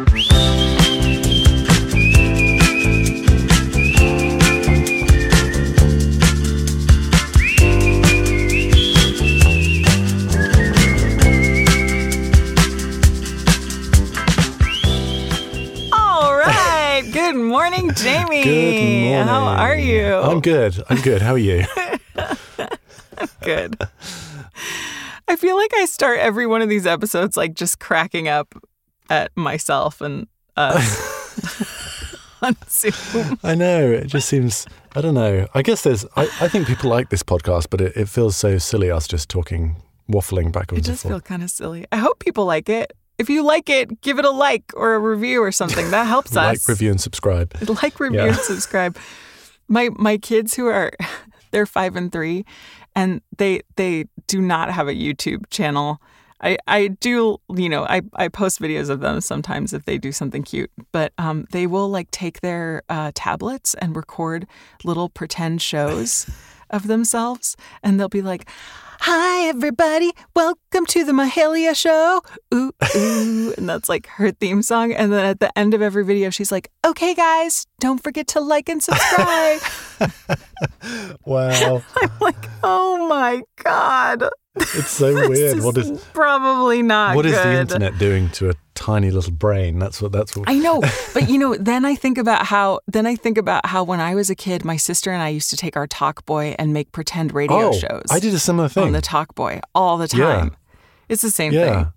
[0.00, 0.06] All
[16.34, 17.02] right.
[17.12, 18.42] Good morning, Jamie.
[18.42, 19.26] Good morning.
[19.26, 20.14] How are you?
[20.14, 20.82] I'm good.
[20.88, 21.20] I'm good.
[21.20, 21.66] How are you?
[23.42, 23.76] good.
[25.28, 28.54] I feel like I start every one of these episodes like just cracking up
[29.10, 31.76] at myself and us
[32.42, 33.38] uh, on Zoom.
[33.42, 33.90] I know.
[33.90, 34.66] It just seems.
[34.96, 35.46] I don't know.
[35.54, 36.04] I guess there's.
[36.16, 39.28] I, I think people like this podcast, but it, it feels so silly us just
[39.28, 39.76] talking,
[40.10, 41.24] waffling It backwards and does feel forth.
[41.24, 41.86] kind of silly.
[41.92, 42.92] I hope people like it.
[43.18, 45.90] If you like it, give it a like or a review or something.
[45.90, 46.68] That helps Like, us.
[46.68, 47.54] Like, review, and subscribe.
[47.82, 48.28] like review Yeah.
[48.28, 48.96] and subscribe
[49.68, 50.90] my my kids who are
[51.52, 52.44] they're five and three
[52.96, 56.00] and they they do not have a youtube channel
[56.40, 60.12] i i do you know i i post videos of them sometimes if they do
[60.12, 64.46] something cute but um they will like take their uh, tablets and record
[64.84, 66.30] little pretend shows
[66.70, 68.48] of themselves and they'll be like
[69.04, 70.12] Hi, everybody.
[70.36, 72.20] Welcome to the Mahalia show.
[72.52, 73.54] Ooh, ooh.
[73.56, 74.92] And that's like her theme song.
[74.92, 78.42] And then at the end of every video, she's like, okay, guys, don't forget to
[78.42, 79.60] like and subscribe.
[81.24, 84.24] Wow, I'm like, oh my God.
[84.56, 85.58] It's so weird.
[85.58, 87.46] is What is probably not what is good.
[87.46, 89.78] the internet doing to a tiny little brain?
[89.78, 90.12] That's what.
[90.12, 90.48] That's what.
[90.48, 90.80] I know,
[91.14, 94.14] but you know, then I think about how then I think about how when I
[94.14, 96.92] was a kid, my sister and I used to take our Talk Boy and make
[96.92, 100.08] pretend radio oh, shows I did a similar thing on the Talk Boy all the
[100.16, 100.24] Yeah.
[100.24, 100.56] time.
[101.08, 101.92] It's the same yeah, thing.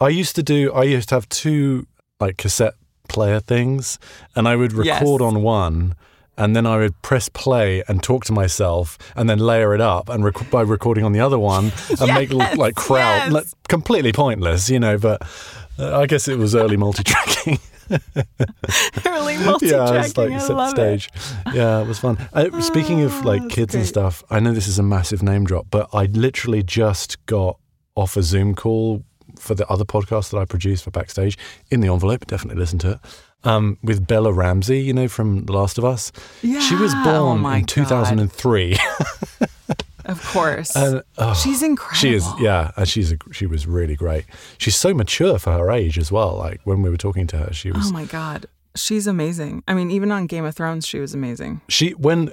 [0.00, 0.72] I used to do.
[0.72, 1.86] I used to have two
[2.20, 2.74] like cassette
[3.08, 3.98] player things,
[4.36, 5.00] and I would Yes.
[5.00, 5.94] record on one.
[6.36, 10.08] And then I would press play and talk to myself, and then layer it up,
[10.08, 13.32] and rec- by recording on the other one, and make Yes, like crowd, yes.
[13.32, 14.98] like, completely pointless, you know.
[14.98, 15.22] But
[15.78, 17.58] uh, I guess it was early multi-tracking.
[19.04, 20.00] Yeah, multi-tracking.
[20.04, 21.10] it's like I set stage.
[21.52, 22.16] Yeah, it was fun.
[22.32, 25.44] Uh, speaking of Oh, like kids and stuff, I know this is a massive name
[25.44, 27.58] drop, but I literally just got
[27.94, 29.04] off a Zoom call
[29.38, 31.36] for the other podcast that I produced for Backstage
[31.70, 32.26] in the envelope.
[32.26, 32.98] Definitely listen to it.
[33.44, 36.12] Um, with Bella Ramsey, you know, from The Last of Us.
[36.42, 36.62] it.
[36.62, 37.04] she was Yeah.
[37.06, 38.76] Oh born in 2003.
[40.06, 40.74] Of course.
[40.76, 41.98] and, oh, She's incredible.
[41.98, 44.24] She is, yeah, and she's a, she was really great.
[44.58, 46.36] She's so mature for her age as well.
[46.36, 48.46] Like when we were talking to her, she was Oh my God.
[48.76, 49.62] She's amazing.
[49.68, 51.60] I mean, even on Game of Thrones, she was amazing.
[51.68, 52.30] She when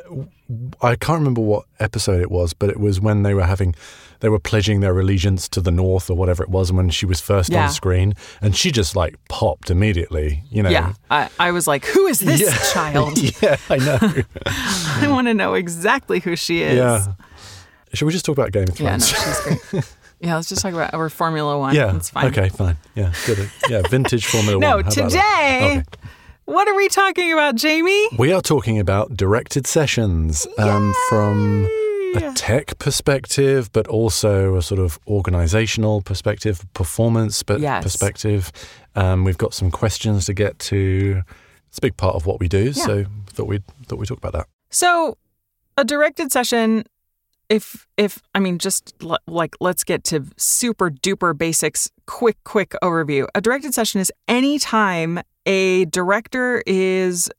[0.81, 3.75] I can't remember what episode it was, but it was when they were having
[4.21, 7.05] they were pledging their allegiance to the North or whatever it was, and when she
[7.05, 7.65] was first Yeah.
[7.65, 10.69] on screen, and she just like popped immediately, you know.
[10.69, 10.93] Yeah.
[11.09, 12.57] I, I was like, who is this Yeah.
[12.73, 13.17] child?
[13.41, 13.99] yeah, I know.
[14.45, 16.75] I want to know exactly who she is.
[16.77, 17.13] yeah.
[17.93, 19.07] Should we just talk about Game of Yeah, no, Thrones?
[19.09, 19.95] she's great.
[20.23, 21.73] Yeah, let's just talk about our Formula One.
[21.73, 21.95] Yeah.
[21.95, 22.27] It's fine.
[22.27, 22.49] Okay.
[22.49, 22.77] Fine.
[22.93, 23.11] Yeah.
[23.25, 23.49] Good.
[23.67, 23.81] Yeah.
[23.89, 24.83] Vintage Formula No, One.
[24.85, 25.09] How about that?
[25.09, 25.83] today, Okay.
[26.45, 28.07] What are we talking about, Jamie?
[28.17, 31.65] We are talking about directed sessions um, from
[32.15, 37.83] a tech perspective, but also a sort of organizational perspective, performance pe- Yes.
[37.83, 38.51] perspective.
[38.95, 41.21] Um, we've got some questions to get to.
[41.69, 42.85] It's a big part of what we do, Yeah.
[42.85, 44.47] so thought we'd thought we'd talk about that.
[44.69, 45.17] So,
[45.77, 46.83] a directed session,
[47.51, 51.91] if if I mean, just l- like let's get to super duper basics.
[52.07, 53.27] Quick, quick overview.
[53.35, 57.29] A directed session is any time a director is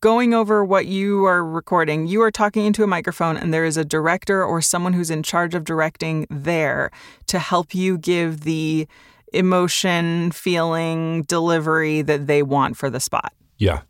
[0.00, 2.06] going over what you are recording.
[2.06, 5.22] You are talking into a microphone, and there is a director or someone who's in
[5.22, 6.90] charge of directing there
[7.26, 8.86] to help you give the
[9.32, 13.32] emotion, feeling, delivery that they want for the spot.
[13.56, 13.80] Yeah,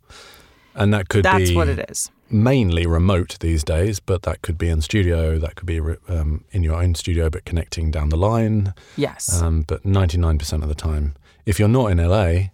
[0.75, 2.09] and that could That's be what it is.
[2.29, 5.37] mainly remote these days, but that could be in studio.
[5.39, 8.73] That could be um, in your own studio, but connecting down the line.
[8.95, 9.41] Yes.
[9.41, 11.15] Um, but 99% of the time,
[11.45, 12.49] if you're not in LA,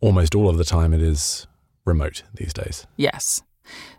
[0.00, 1.46] almost all of the time it is
[1.84, 2.86] remote these days.
[2.96, 3.42] Yes.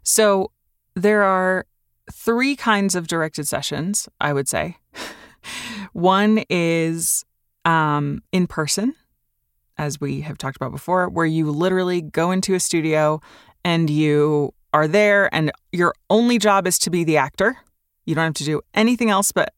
[0.03, 0.52] So
[0.96, 1.66] there are
[2.12, 4.78] three kinds of directed sessions, I would say.
[5.94, 7.23] One is
[7.66, 8.96] um, in person,
[9.78, 13.22] as we have talked about before, where you literally go into a studio
[13.63, 17.57] and you are there, and your only job is to be the actor.
[18.05, 19.53] You don't have to do anything else but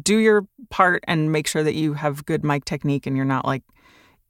[0.00, 3.44] do your part and make sure that you have good mic technique and you're not
[3.44, 3.62] like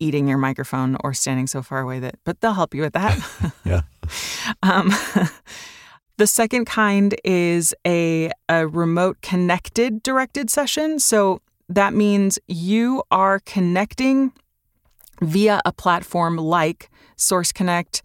[0.01, 3.19] eating your microphone or standing so far away that, but they'll help you with that.
[3.65, 3.83] Yeah.
[4.63, 4.93] Um,
[6.17, 10.99] the second kind is a, a remote connected directed session.
[10.99, 14.33] So that means you are connecting
[15.21, 18.03] via a platform like Source Connect,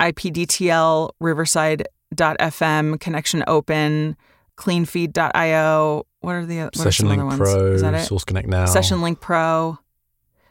[0.00, 4.16] IPDTL, Riverside.fm, Connection Open,
[4.56, 6.06] CleanFeed.io.
[6.20, 7.38] What are the what are Session other Link ones?
[7.38, 8.04] Pro, Is that it?
[8.04, 8.66] Source Connect Now.
[8.66, 9.78] Session Link Pro.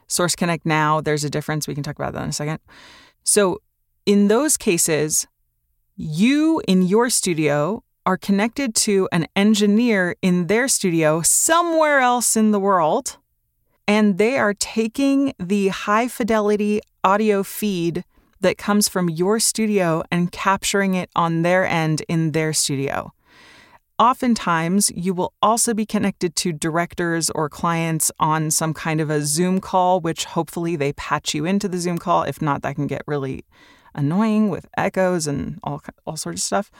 [0.08, 1.66] Source Connect now, there's a difference.
[1.66, 2.60] We can talk about that in a second.
[3.24, 3.60] So,
[4.04, 5.26] in those cases,
[5.96, 12.52] you in your studio are connected to an engineer in their studio somewhere else in
[12.52, 13.18] the world,
[13.88, 18.04] and they are taking the high fidelity audio feed
[18.40, 23.12] that comes from your studio and capturing it on their end in their studio.
[23.98, 29.22] Oftentimes, you will also be connected to directors or clients on some kind of a
[29.22, 32.22] Zoom call, which hopefully they patch you into the Zoom call.
[32.22, 33.46] If not, that can get really
[33.94, 36.70] annoying with echoes and all, all sorts of stuff.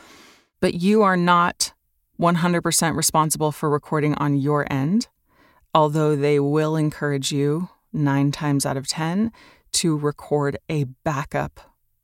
[0.61, 1.73] But you are not
[2.20, 5.09] 100% responsible for recording on your end,
[5.75, 9.32] although they will encourage you nine times out of 10
[9.76, 11.61] to record a backup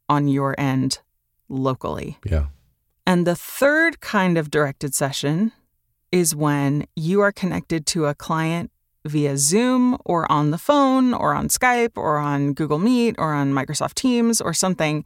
[0.09, 1.01] on your end
[1.49, 2.19] locally.
[2.25, 2.47] Yeah.
[3.07, 5.53] And the third kind of directed session
[6.11, 8.71] is when you are connected to a client
[9.05, 13.53] via Zoom or on the phone or on Skype or on Google Meet or on
[13.53, 15.05] Microsoft Teams or something,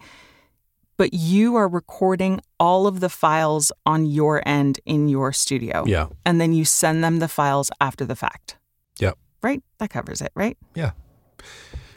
[0.97, 5.85] but you are recording all of the files on your end in your studio.
[5.87, 6.09] Yeah.
[6.25, 8.57] And then you send them the files after the fact.
[8.99, 9.17] Yep.
[9.43, 9.63] Right?
[9.79, 10.59] That covers it, right?
[10.75, 10.91] Yeah.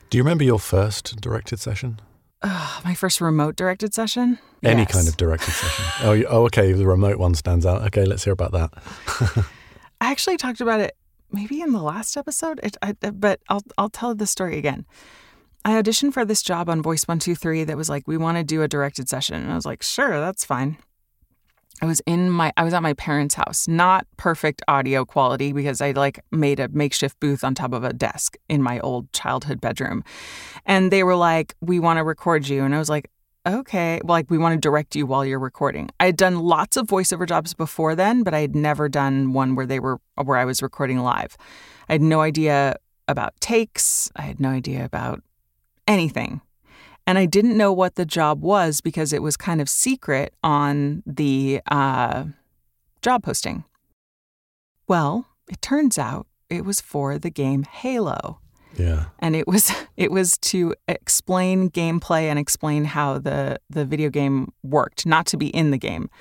[0.10, 2.00] Do you remember your first directed session?
[2.42, 4.40] Uh, my first remote directed session?
[4.64, 4.92] Any Yes.
[4.92, 5.86] kind of directed session?
[6.02, 6.72] Oh, you- oh, okay.
[6.72, 7.84] The remote one stands out.
[7.88, 8.72] Okay, let's hear about that.
[10.02, 10.96] I actually talked about it
[11.32, 14.86] maybe in the last episode, it, I, but I'll I'll tell the story again.
[15.66, 18.38] I auditioned for this job on Voice One Two Three that was like, we want
[18.38, 20.78] to do a directed session, and I was like, sure, that's fine.
[21.82, 25.82] I was in my I was at my parents' house, not perfect audio quality because
[25.82, 29.62] I like made a makeshift booth on top of a desk in my old childhood
[29.62, 30.04] bedroom,
[30.66, 33.10] and they were like, we want to record you, and I was like,
[33.48, 35.90] okay, well, like we want to direct you while you're recording.
[36.00, 39.56] I had done lots of voiceover jobs before then, but I had never done one
[39.56, 41.38] where they were where I was recording live.
[41.88, 42.76] I had no idea
[43.08, 44.12] about takes.
[44.16, 45.22] I had no idea about
[45.88, 46.42] anything.
[47.10, 51.02] And I didn't know what the job was because it was kind of secret on
[51.08, 52.26] the uh,
[53.02, 53.64] job posting.
[54.88, 58.40] Well, it turns out it was for the game Halo
[58.78, 59.06] Yeah.
[59.18, 64.54] and it was it was to explain gameplay and explain how the the video game
[64.62, 66.12] worked not to be in the game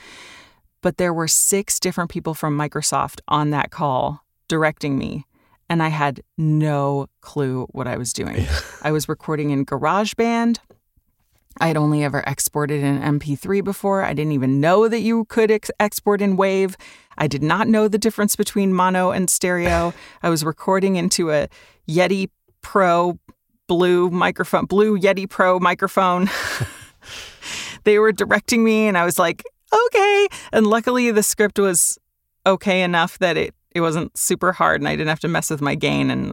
[0.80, 5.26] but there were six different people from Microsoft on that call directing me
[5.68, 8.46] and I had no clue what I was doing
[8.82, 10.58] I was recording in GarageBand
[11.60, 14.02] I had only ever exported in MP3 before.
[14.04, 16.76] I didn't even know that you could ex- export in WAVE.
[17.16, 19.92] I did not know the difference between mono and stereo.
[20.22, 21.48] I was recording into a
[21.88, 23.18] Yeti Pro
[23.66, 26.30] blue microphone, blue Yeti Pro microphone.
[27.84, 30.28] they were directing me, and I was like, okay.
[30.52, 31.98] And luckily, the script was
[32.46, 35.60] okay enough that it, it wasn't super hard, and I didn't have to mess with
[35.60, 36.32] my gain and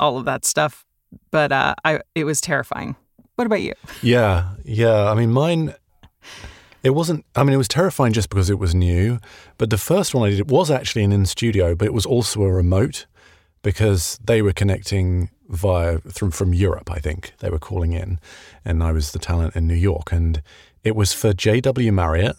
[0.00, 0.84] all of that stuff.
[1.30, 2.96] But uh, I, it was terrifying.
[3.36, 3.74] What about you?
[4.02, 5.10] Yeah, yeah.
[5.10, 5.74] I mean, mine.
[6.82, 7.24] It wasn't.
[7.36, 9.18] I mean, it was terrifying just because it was new.
[9.56, 12.06] But the first one I did it was actually an in studio, but it was
[12.06, 13.06] also a remote
[13.62, 16.90] because they were connecting via from from Europe.
[16.90, 18.18] I think they were calling in,
[18.64, 20.42] and I was the talent in New York, and
[20.82, 21.92] it was for J.W.
[21.92, 22.36] Marriott,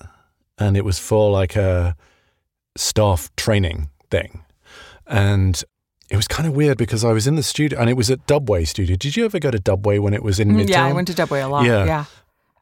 [0.58, 1.96] and it was for like a
[2.76, 4.44] staff training thing,
[5.08, 5.64] and
[6.14, 8.26] it was kind of weird because I was in the studio and it was at
[8.28, 8.96] Dubway Studio.
[8.96, 10.66] Did you ever go to Dubway when it was in Midtown?
[10.66, 11.66] Mm, Yeah, I went to Dubway a lot.
[11.66, 11.86] Yeah.
[11.86, 12.06] Yeah.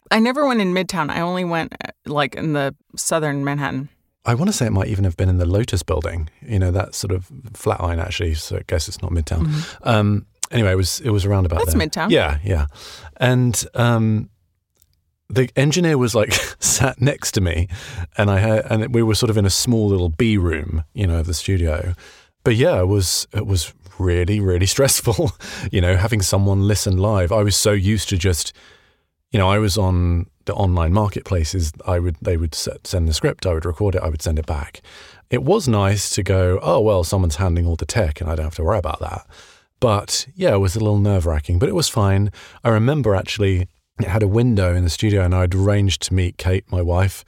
[0.10, 1.10] I never went in Midtown.
[1.10, 3.90] I only went uh, like in the southern Manhattan.
[4.26, 6.72] I want to say it might even have been in the Lotus building, you know,
[6.72, 8.34] that sort of Flatiron actually.
[8.36, 9.48] So I guess it's not Midtown.
[9.86, 11.78] Um, anyway, it was it was around about Mm-hmm.
[11.80, 12.06] That's there.
[12.08, 12.12] Midtown.
[12.12, 12.66] Yeah, yeah.
[13.18, 14.30] And um,
[15.30, 17.68] the engineer was like sat next to me,
[18.18, 21.08] and I had, and we were sort of in a small little B room, you
[21.08, 21.94] know, of the studio.
[22.44, 25.32] But yeah, it was it was really really stressful,
[25.72, 27.32] you know, having someone listen live.
[27.32, 28.54] I was so used to just
[29.32, 31.72] you know, I was on the online marketplaces.
[31.88, 34.40] I would they would se- send the script, I would record it, I would send
[34.40, 34.82] it back.
[35.30, 38.46] It was nice to go, oh well, someone's handling all the tech, and I don't
[38.46, 39.26] have to worry about that.
[39.80, 42.32] But yeah, it was a little nerve wracking, but it was fine.
[42.64, 43.68] I remember actually
[44.00, 47.24] it had a window in the studio, and I'd arranged to meet Kate, my wife,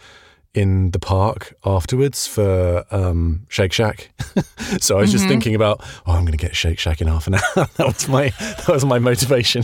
[0.53, 4.11] in the park afterwards for um, Shake Shack.
[4.79, 7.25] so I was just thinking about, oh, I'm going to get Shake Shack in half
[7.27, 7.41] an hour.
[7.55, 9.63] that was my that was my motivation.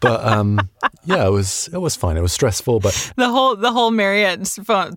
[0.00, 0.68] but um,
[1.04, 2.16] yeah, it was it was fine.
[2.16, 4.96] It was stressful, but The whole the whole Marriott phone,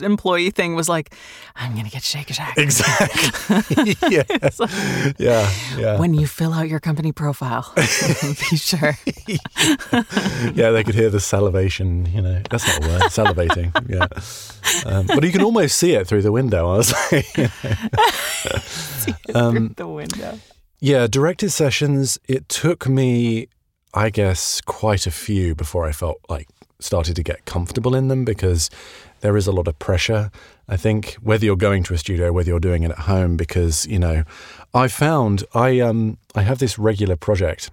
[0.00, 1.14] employee thing was like,
[1.56, 2.56] I'm gonna get Shake Shack.
[2.58, 3.96] exactly.
[4.10, 4.22] yeah,
[5.18, 5.98] yeah, yeah.
[5.98, 8.96] When you fill out your company profile, be sure.
[10.54, 12.06] yeah, they could hear the salivation.
[12.14, 13.02] You know, that's not a word.
[13.10, 13.71] Salivating.
[13.88, 14.06] Yeah,
[14.86, 16.72] um, but you can almost see it through the window.
[16.72, 17.24] I was like,
[19.32, 20.38] through the window.
[20.80, 23.48] Yeah, directed sessions, it took me,
[23.94, 26.48] I guess, quite a few before I felt like
[26.80, 28.68] started to get comfortable in them because
[29.20, 30.30] there is a lot of pressure.
[30.68, 33.86] I think whether you're going to a studio, whether you're doing it at home, because
[33.86, 34.24] you know,
[34.74, 37.70] I found I um I have this regular project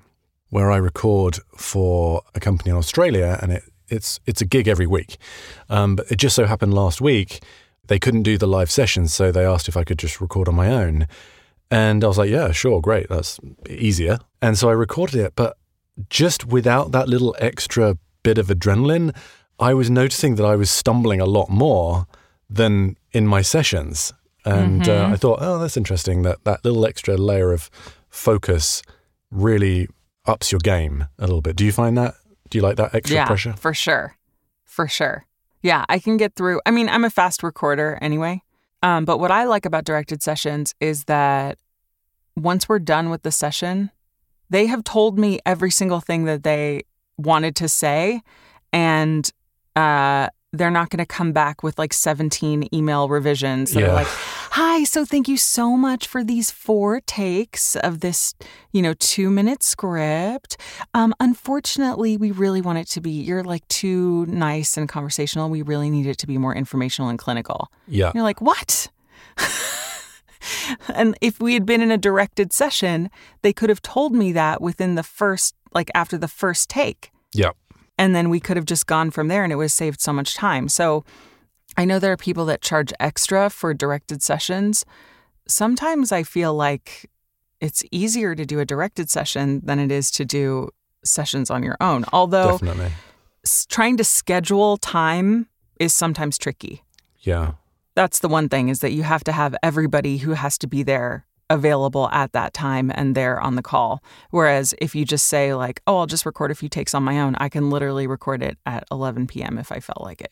[0.49, 4.87] where I record for a company in Australia, and it it's it's a gig every
[4.87, 5.17] week.
[5.69, 7.41] Um, but it just so happened last week
[7.87, 10.53] they couldn't do the live sessions, so they asked if I could just record on
[10.55, 11.07] my own.
[11.71, 14.19] And I was like, yeah, sure, great, that's easier.
[14.43, 15.57] And so I recorded it, but
[16.09, 19.15] just without that little extra bit of adrenaline,
[19.59, 22.05] I was noticing that I was stumbling a lot more
[22.47, 24.13] than in my sessions.
[24.45, 25.09] And uh, Mhm.
[25.09, 27.69] uh, I thought, oh, that's interesting that that little extra layer of
[28.09, 28.81] focus
[29.31, 29.87] really
[30.25, 31.55] ups your game a little bit.
[31.55, 32.13] Do you find that?
[32.49, 33.53] Do you like that extra yeah, pressure?
[33.53, 34.15] for sure,
[34.65, 35.25] for sure.
[35.61, 36.61] Yeah, I can get through.
[36.65, 38.41] I mean, I'm a fast recorder anyway.
[38.81, 41.57] Um, but what I like about directed sessions is that
[42.37, 43.91] once we're done with the session,
[44.49, 46.83] they have told me every single thing that they
[47.17, 48.21] wanted to say,
[48.71, 49.29] and
[49.75, 53.89] uh, they're not going to come back with like 17 email revisions that Yeah.
[53.89, 54.07] are like,
[54.51, 58.33] "Hi, so thank you so much for these four takes of this,
[58.71, 60.57] you know, two minute script.
[60.93, 65.49] Um, unfortunately, we really want it to be you're like too nice and conversational.
[65.49, 68.11] We really need it to be more informational and clinical." Yeah.
[68.13, 68.87] You're like, what?
[70.93, 73.09] and if we had been in a directed session,
[73.41, 77.11] they could have told me that within the first, like after the first take.
[77.33, 77.51] Yeah.
[77.97, 80.13] And then we could have just gone from there and it would have saved so
[80.13, 80.69] much time.
[80.69, 81.03] So
[81.77, 84.85] I know there are people that charge extra for directed sessions.
[85.47, 87.09] Sometimes I feel like
[87.61, 90.69] it's easier to do a directed session than it is to do
[91.03, 92.05] sessions on your own.
[92.13, 92.91] Although Definitely.
[93.69, 95.47] trying to schedule time
[95.79, 96.83] is sometimes tricky
[97.19, 97.53] Yeah.
[97.95, 100.83] that's the one thing is that you have to have everybody who has to be
[100.83, 105.53] there available at that time and there on the call whereas if you just say
[105.53, 108.43] like oh i'll just record a few takes on my own i can literally record
[108.43, 110.31] it at 11 p.m if i felt like it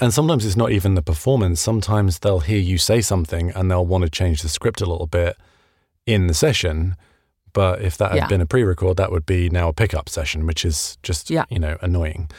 [0.00, 1.60] And sometimes it's not even the performance.
[1.60, 5.06] Sometimes they'll hear you say something and they'll want to change the script a little
[5.06, 5.36] bit
[6.06, 6.96] in the session.
[7.52, 8.26] But if that had Yeah.
[8.28, 11.44] been a pre record, that would be now a pickup session, which is just, Yeah.
[11.50, 12.30] you know, annoying.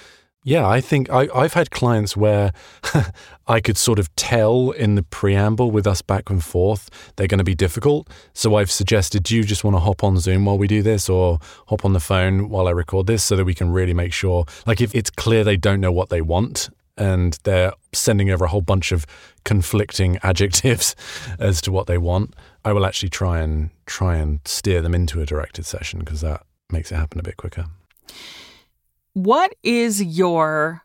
[0.43, 2.51] Yeah, I think I, I've had clients where
[3.47, 7.37] I could sort of tell in the preamble with us back and forth they're going
[7.37, 8.09] to be difficult.
[8.33, 11.09] So I've suggested, do you just want to hop on Zoom while we do this
[11.09, 11.37] or
[11.67, 14.45] hop on the phone while I record this so that we can really make sure,
[14.65, 18.47] like, if it's clear they don't know what they want and they're sending over a
[18.49, 19.05] whole bunch of
[19.43, 20.95] conflicting adjectives
[21.39, 25.21] as to what they want, I will actually try and try and steer them into
[25.21, 27.65] a directed session because that makes it happen a bit quicker.
[29.13, 30.83] what is your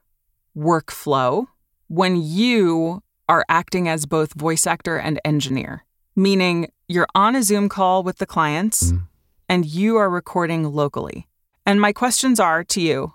[0.57, 1.47] workflow
[1.89, 5.85] when you are acting as both voice actor and engineer
[6.17, 9.03] meaning you're on a zoom call with the clients Mm.
[9.49, 11.29] and you are recording locally
[11.65, 13.15] and my questions are to you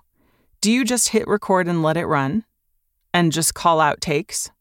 [0.62, 2.46] do you just hit record and let it run
[3.14, 4.52] and just call out takes.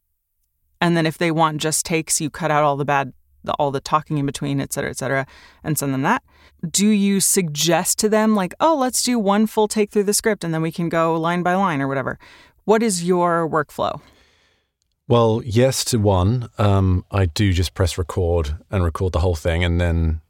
[0.79, 3.71] And then if they want just takes you cut out all the bad the, all
[3.71, 5.25] the talking in between et cetera et cetera
[5.63, 6.23] and send them that.
[6.69, 10.43] Do you suggest to them like oh let's do one full take through the script
[10.43, 12.19] and then we can go line by line or whatever?
[12.65, 14.01] What is your workflow?
[15.07, 16.49] Well, yes to one.
[16.57, 20.21] Um, I do just press record and record the whole thing, and then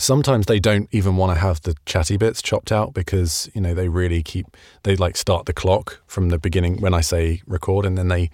[0.00, 3.74] sometimes they don't even want to have the chatty bits chopped out because you know
[3.74, 7.86] they really keep they like start the clock from the beginning when I say record,
[7.86, 8.30] and then they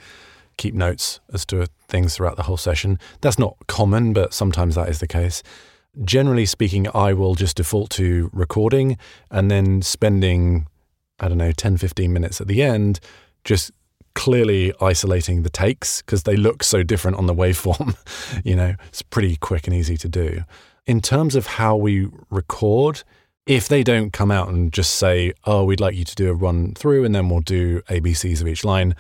[0.57, 2.99] keep notes as to things throughout the whole session.
[3.21, 5.43] That's not common, but sometimes that is the case.
[6.05, 8.99] Generally speaking, I will just default to recording
[9.31, 10.67] and then spending,
[11.21, 13.01] I don't know, 10, 15 minutes at the end,
[13.45, 13.71] just
[14.15, 17.97] clearly isolating the takes because they look so different on the waveform.
[18.45, 20.43] you know, it's pretty quick and easy to do.
[20.87, 23.03] In terms of how we record,
[23.47, 26.35] if they don't come out and just say, oh, we'd like you to do a
[26.35, 28.95] run through and then we'll do ABCs of each line,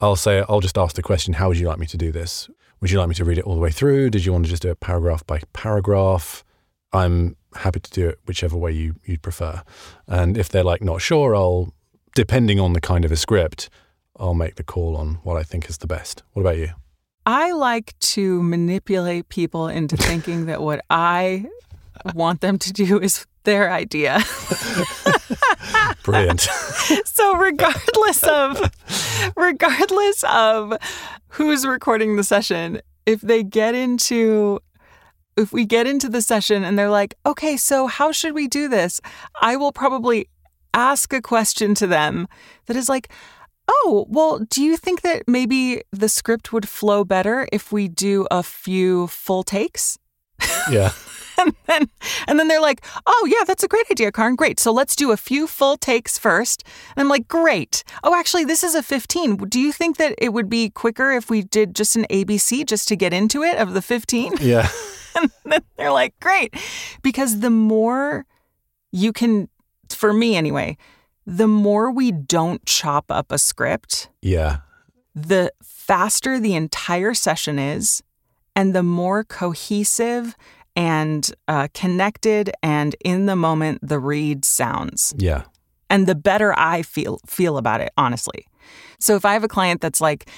[0.00, 2.48] I'll say, I'll just ask the question, how would you like me to do this?
[2.80, 4.10] Would you like me to read it all the way through?
[4.10, 6.44] Did you want to just do it paragraph by paragraph?
[6.92, 9.62] I'm happy to do it whichever way you, you'd prefer.
[10.08, 11.72] And if they're like not sure, I'll,
[12.16, 13.70] depending on the kind of a script,
[14.16, 16.22] I'll make the call on what I think is the best.
[16.32, 16.70] What about you?
[17.26, 21.44] I like to manipulate people into thinking that what i
[22.14, 24.20] want them to do is their idea
[26.04, 26.40] Brilliant.
[27.04, 28.70] so regardless of
[29.36, 30.74] regardless of
[31.28, 34.60] who's recording the session if they get into
[35.36, 38.68] if we get into the session and they're like okay so how should we do
[38.68, 39.00] this
[39.40, 40.28] i will probably
[40.74, 42.28] ask a question to them
[42.66, 43.10] that is like
[43.72, 48.26] oh well do you think that maybe the script would flow better if we do
[48.30, 49.98] a few full takes
[50.70, 50.92] yeah.
[51.38, 51.88] and then
[52.28, 54.36] and then they're like, "Oh yeah, that's a great idea, Carin.
[54.36, 54.60] Great.
[54.60, 56.64] So let's do a few full takes first.
[56.94, 57.84] And I'm like, "Great.
[58.04, 59.36] Oh, actually, this is a 15.
[59.36, 62.88] Do you think that it would be quicker if we did just an ABC just
[62.88, 64.68] to get into it of the 15?" Yeah.
[65.16, 66.54] and then they're like, "Great."
[67.02, 68.26] Because the more
[68.90, 69.48] you can
[69.88, 70.76] for me anyway,
[71.26, 74.58] the more we don't chop up a script, Yeah.
[75.14, 78.02] the faster the entire session is,
[78.56, 80.36] and the more cohesive
[80.74, 85.42] and uh, connected and in the moment the read sounds, Yeah.
[85.90, 87.92] and the better I feel feel about it.
[87.96, 88.46] Honestly,
[88.98, 90.28] so if I have a client that's like,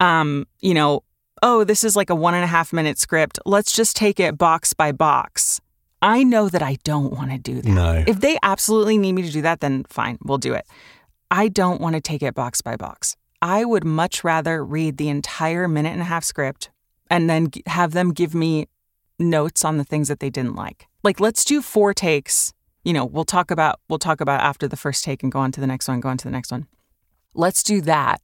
[0.00, 1.02] um, you know,
[1.42, 3.38] oh, this is like a one and a half minute script.
[3.46, 5.60] Let's just take it box by box.
[6.02, 7.68] I know that I don't want to do that.
[7.68, 8.04] No.
[8.06, 10.66] If they absolutely need me to do that, then fine, we'll do it.
[11.30, 13.16] I don't want to take it box by box.
[13.42, 16.70] I would much rather read the entire minute and a half script
[17.10, 18.66] and then have them give me
[19.18, 20.86] notes on the things that they didn't like.
[21.02, 22.52] Like let's do four takes.
[22.84, 25.52] You know, we'll talk about we'll talk about after the first take and go on
[25.52, 26.66] to the next one, go on to the next one.
[27.34, 28.20] Let's do that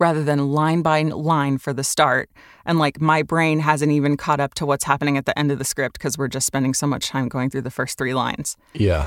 [0.00, 2.30] rather than line by line for the start.
[2.64, 5.58] And like my brain hasn't even caught up to what's happening at the end of
[5.58, 8.56] the script because we're just spending so much time going through the first three lines.
[8.72, 9.06] Yeah.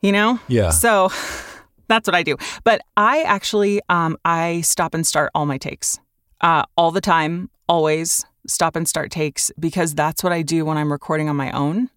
[0.00, 0.40] You know?
[0.48, 0.70] Yeah.
[0.70, 1.10] So
[1.88, 2.36] that's what I do.
[2.64, 5.98] But I actually um, I stop and start all my takes
[6.40, 10.78] uh, all the time, always stop and start takes because that's what I do when
[10.78, 11.90] I'm recording on my own,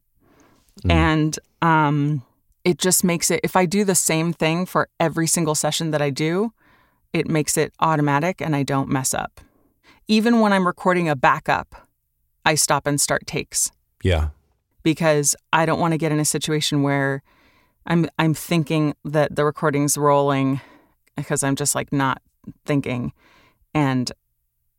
[0.90, 2.24] and um,
[2.66, 3.40] it just makes it.
[3.44, 6.54] If I do the same thing for every single session that I do,
[7.14, 9.40] it makes it automatic and I don't mess up.
[10.08, 11.76] Even when I'm recording a backup,
[12.46, 13.72] I stop and start takes
[14.04, 14.30] Yeah.
[14.84, 17.22] because I don't want to get in a situation where
[17.86, 20.60] I'm I'm thinking that the recording's rolling
[21.16, 22.22] because I'm just like not
[22.66, 23.14] thinking
[23.74, 24.12] and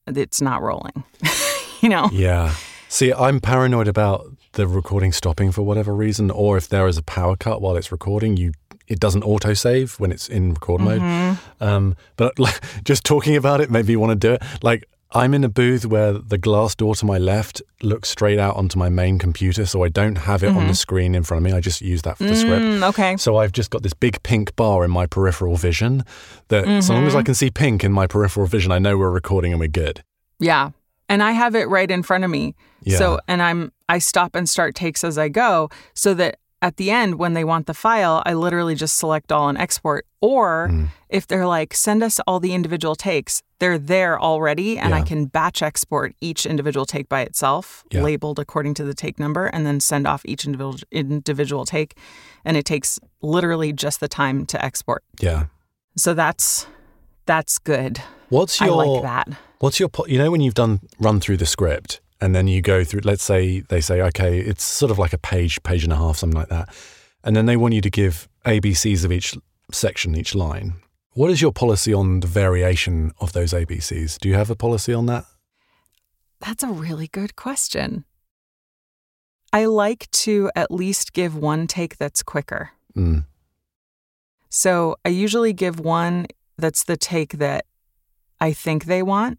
[0.07, 1.05] it's not rolling.
[1.81, 2.09] you know?
[2.13, 2.55] Yeah.
[2.89, 7.03] See, I'm paranoid about the recording stopping for whatever reason, or if there is a
[7.03, 8.53] power cut while it's recording, you
[8.89, 11.39] it doesn't autosave when it's in record mode.
[11.61, 14.43] Um, but like, just talking about it made me want to do it.
[14.63, 18.57] Like I'm in a booth where the glass door to my left looks straight out
[18.57, 21.51] onto my main computer, so I don't have it on the screen in front of
[21.51, 21.57] me.
[21.57, 22.65] I just use that for the script.
[22.65, 23.17] Mm, okay.
[23.17, 26.03] So I've just got this big pink bar in my peripheral vision
[26.49, 29.11] that so long as I can see pink in my peripheral vision, I know we're
[29.11, 30.03] recording and we're good.
[30.41, 30.71] Yeah.
[31.09, 32.57] And I have it right in front of me.
[32.83, 32.99] Yeah.
[32.99, 36.91] So and I'm I stop and start takes as I go so that at the
[36.91, 40.07] end when they want the file, I literally just select all and export.
[40.23, 40.89] Or Mm.
[41.11, 45.27] if they're like, send us all the individual takes, they're there already and I can
[45.27, 48.03] batch export each individual take by itself, Yeah.
[48.03, 51.99] labeled according to the take number, and then send off each individual individual take.
[52.47, 55.03] And it takes literally just the time to export.
[55.21, 55.45] Yeah.
[55.97, 56.67] So that's
[57.27, 58.01] that's good.
[58.31, 59.29] What's your I like that.
[59.59, 62.85] What's your you know when you've done run through the script and then you go
[62.85, 65.97] through let's say they say okay it's sort of like a page page and a
[65.97, 66.69] half something like that
[67.25, 69.35] and then they want you to give ABCs of each
[69.73, 70.75] section each line.
[71.13, 74.19] What is your policy on the variation of those ABCs?
[74.19, 75.25] Do you have a policy on that?
[76.41, 78.05] That's a really good question.
[79.53, 82.73] I like to at least give one take that's quicker.
[82.97, 83.25] Mm.
[84.51, 86.27] So I usually give one
[86.59, 87.65] that's the take that
[88.41, 89.39] I think they want,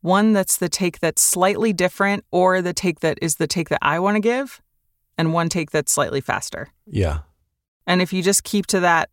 [0.00, 3.80] one that's the take that's slightly different, or the take that is the take that
[3.82, 4.60] I want to give,
[5.16, 6.68] and one take that's slightly faster.
[6.86, 7.20] Yeah.
[7.86, 9.10] And if you just keep to that,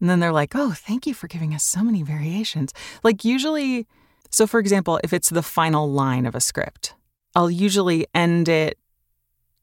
[0.00, 2.72] and then they're like, oh, thank you for giving us so many variations.
[3.02, 3.86] Like, usually,
[4.30, 6.94] so for example, if it's the final line of a script,
[7.34, 8.78] I'll usually end it,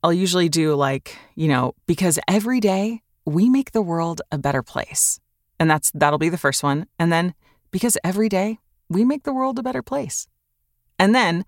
[0.02, 4.62] I'll usually do like, you know, because every day we make the world a better
[4.64, 5.20] place.
[5.60, 6.88] And that's, that'll be the first one.
[7.00, 7.36] And then,
[7.72, 10.28] because every day we make the world a better place.
[11.00, 11.46] And then,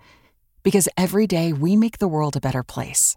[0.64, 3.16] because every day we make the world a better place.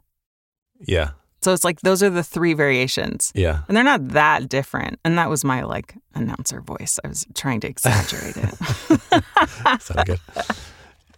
[0.81, 1.11] Yeah.
[1.41, 3.33] So it's like those are the three variations.
[3.35, 3.63] Yeah.
[3.69, 4.99] And they're not that different.
[5.05, 6.99] And that was my like announcer voice.
[7.05, 9.81] I was trying to exaggerate it.
[9.81, 10.21] Sound good.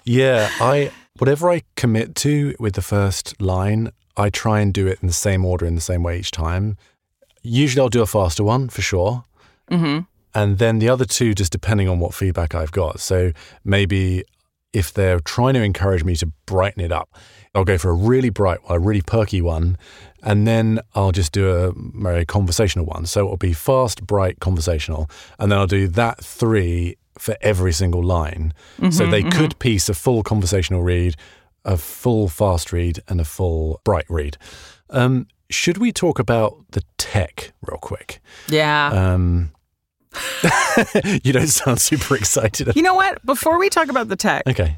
[0.04, 4.98] Yeah, I whatever I commit to with the first line, I try and do it
[5.00, 6.76] in the same order in the same way each time.
[7.42, 9.24] Usually I'll do a faster one for sure.
[9.68, 10.00] hmm
[10.34, 13.00] And then the other two just depending on what feedback I've got.
[13.00, 13.32] So
[13.64, 14.24] maybe
[14.72, 17.08] if they're trying to encourage me to brighten it up,
[17.54, 19.76] I'll go for a really bright one, a really perky one,
[20.22, 23.06] and then I'll just do a very conversational one.
[23.06, 28.02] So it'll be fast, bright, conversational, and then I'll do that three for every single
[28.02, 28.54] line.
[28.90, 31.16] so they could piece a full conversational read,
[31.64, 34.36] a full fast read, and a full bright read.
[34.88, 38.20] Um, should we talk about the tech real quick?
[38.48, 38.86] Yeah.
[38.92, 39.50] Um,
[41.24, 42.74] you don't sound super excited.
[42.76, 43.24] you know what?
[43.24, 44.76] Before we talk about the tech, Okay.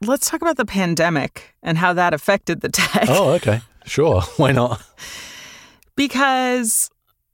[0.00, 3.06] let's talk about the pandemic and how that affected the tech.
[3.08, 3.60] Oh, okay.
[3.86, 4.20] Sure.
[4.36, 4.82] Why not?
[5.96, 6.90] because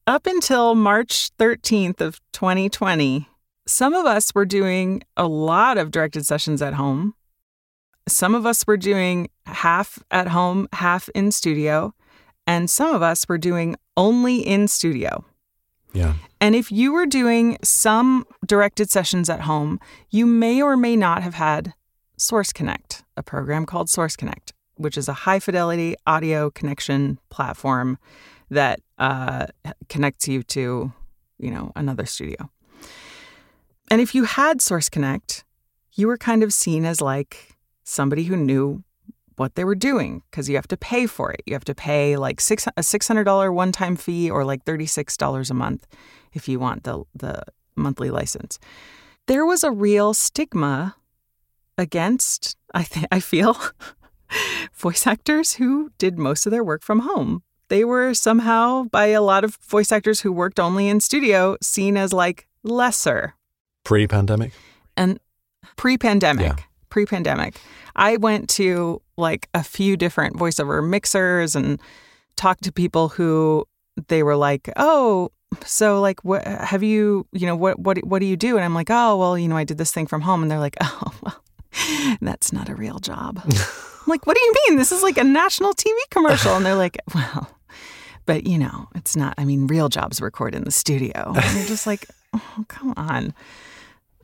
[0.07, 3.29] up until March 13th of 2020,
[3.67, 7.15] some of us were doing a lot of directed sessions at home.
[8.09, 11.93] Some of us were doing half at home, half in studio,
[12.47, 15.25] and some of us were doing only in studio.
[15.97, 16.15] Yeah.
[16.43, 19.81] And if you were doing some directed sessions at home,
[20.11, 21.73] you may or may not have had
[22.19, 27.99] Source Connect, a program called Source Connect, which is a high fidelity audio connection platform
[28.51, 29.47] that uh,
[29.89, 30.93] connects you to,
[31.39, 32.51] you know, another studio.
[33.91, 35.45] And if you had Source Connect,
[35.95, 38.85] you were kind of seen as like somebody who knew
[39.37, 41.43] what they were doing because you have to pay for it.
[41.47, 45.55] You have to pay like six, a $600 one time fee or like $36 a
[45.55, 45.87] month
[46.33, 47.43] if you want the, the
[47.77, 48.59] monthly license.
[49.27, 50.97] There was a real stigma
[51.77, 53.57] against, I, th- I feel,
[54.75, 57.43] voice actors who did most of their work from home.
[57.69, 61.97] They were somehow, by a lot of voice actors who worked only in studio, seen
[61.97, 63.35] as like lesser.
[63.85, 64.53] Pre pandemic?
[64.97, 65.19] And
[65.77, 66.59] pre pandemic.
[66.59, 66.65] Yeah.
[66.97, 67.61] Pre pandemic.
[67.95, 71.79] I went to like a few different voiceover mixers and
[72.37, 73.67] talked to people who
[74.09, 75.31] they were like, "Oh,
[75.67, 78.73] so like what have you, you know, what what what do you do?" And I'm
[78.73, 81.13] like, "Oh, well, you know, I did this thing from home." And they're like, "Oh,
[81.23, 81.45] well,
[82.23, 84.79] that's not a real job." I'm like, "What do you mean?
[84.79, 87.59] This is like a national TV commercial." And they're like, "Well,
[88.25, 89.35] but you know, it's not.
[89.37, 93.35] I mean, real jobs record in the studio." And you're just like, oh, "Come on."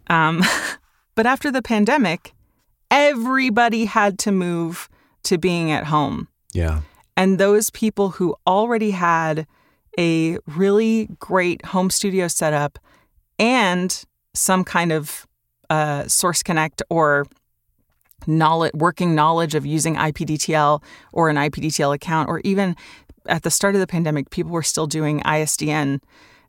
[0.07, 0.43] Um,
[1.15, 2.33] but after the pandemic,
[2.93, 4.89] everybody had to move
[5.25, 6.29] to being at home.
[6.53, 6.83] Yeah.
[7.17, 9.47] And those people who already had
[9.99, 12.79] a really great home studio setup
[13.39, 15.27] and some kind of
[15.71, 17.27] uh, Source Connect or
[18.27, 22.77] knowledge, working knowledge of using IPDTL or an IPDTL account, or even
[23.27, 26.01] at the start of the pandemic, people were still doing ISDN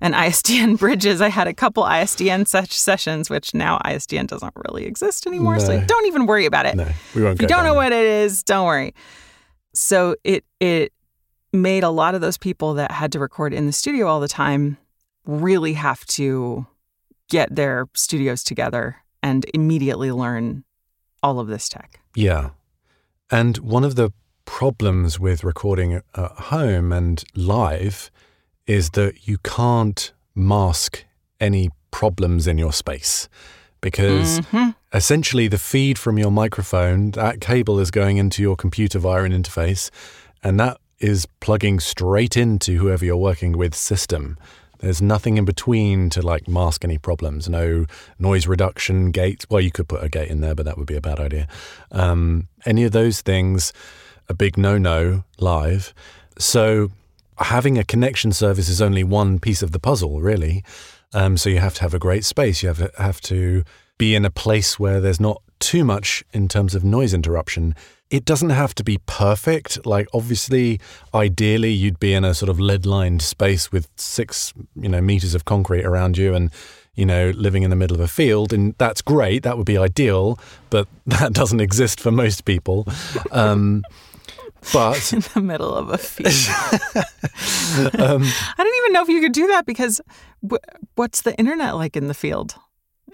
[0.04, 1.22] and ISDN bridges.
[1.22, 5.60] I had a couple ISDN such sessions, which now ISDN doesn't really exist anymore.
[5.60, 6.76] So don't even worry about it.
[6.76, 8.94] No, we won't If you don't know down what it is, don't worry.
[9.74, 10.94] So it it
[11.54, 14.28] made a lot of those people that had to record in the studio all the
[14.28, 14.78] time
[15.26, 16.68] really have to
[17.30, 20.66] get their studios together and immediately learn
[21.22, 22.02] all of this tech.
[22.16, 22.50] Yeah.
[23.32, 24.12] And one of the
[24.46, 28.12] problems with recording uh, at home and live
[28.68, 31.06] is that you can't mask
[31.40, 33.28] any problems in your space
[33.82, 34.76] because Mhm.
[34.94, 39.32] essentially the feed from your microphone, that cable is going into your computer via an
[39.34, 39.90] interface,
[40.42, 44.38] and that is plugging straight into whoever you're working with system.
[44.80, 47.50] There's nothing in between to like mask any problems.
[47.50, 47.86] No
[48.20, 49.46] noise reduction gates.
[49.50, 51.48] Well, you could put a gate in there, but that would be a bad idea.
[51.92, 53.74] Um, any of those things,
[54.30, 55.94] a big no-no live.
[56.38, 56.92] So
[57.38, 60.64] having a connection service is only one piece of the puzzle, really.
[61.14, 62.64] Um, so you have to have a great space.
[62.64, 63.64] You have to, have to
[63.98, 67.76] be in a place where there's not too much in terms of noise interruption.
[68.10, 69.86] It doesn't have to be perfect.
[69.86, 70.80] Like obviously,
[71.14, 75.46] ideally, you'd be in a sort of lead-lined space with six, you know, meters of
[75.46, 76.52] concrete around you, and
[76.96, 79.44] you know, living in the middle of a field, and that's great.
[79.44, 80.38] That would be ideal,
[80.70, 82.88] but that doesn't exist for most people.
[83.32, 83.84] Um,
[84.72, 86.32] but in the middle of a field.
[88.00, 90.00] um, I don't even know if you could do that because
[90.50, 90.56] wh-
[90.96, 92.56] what's the internet like in the field?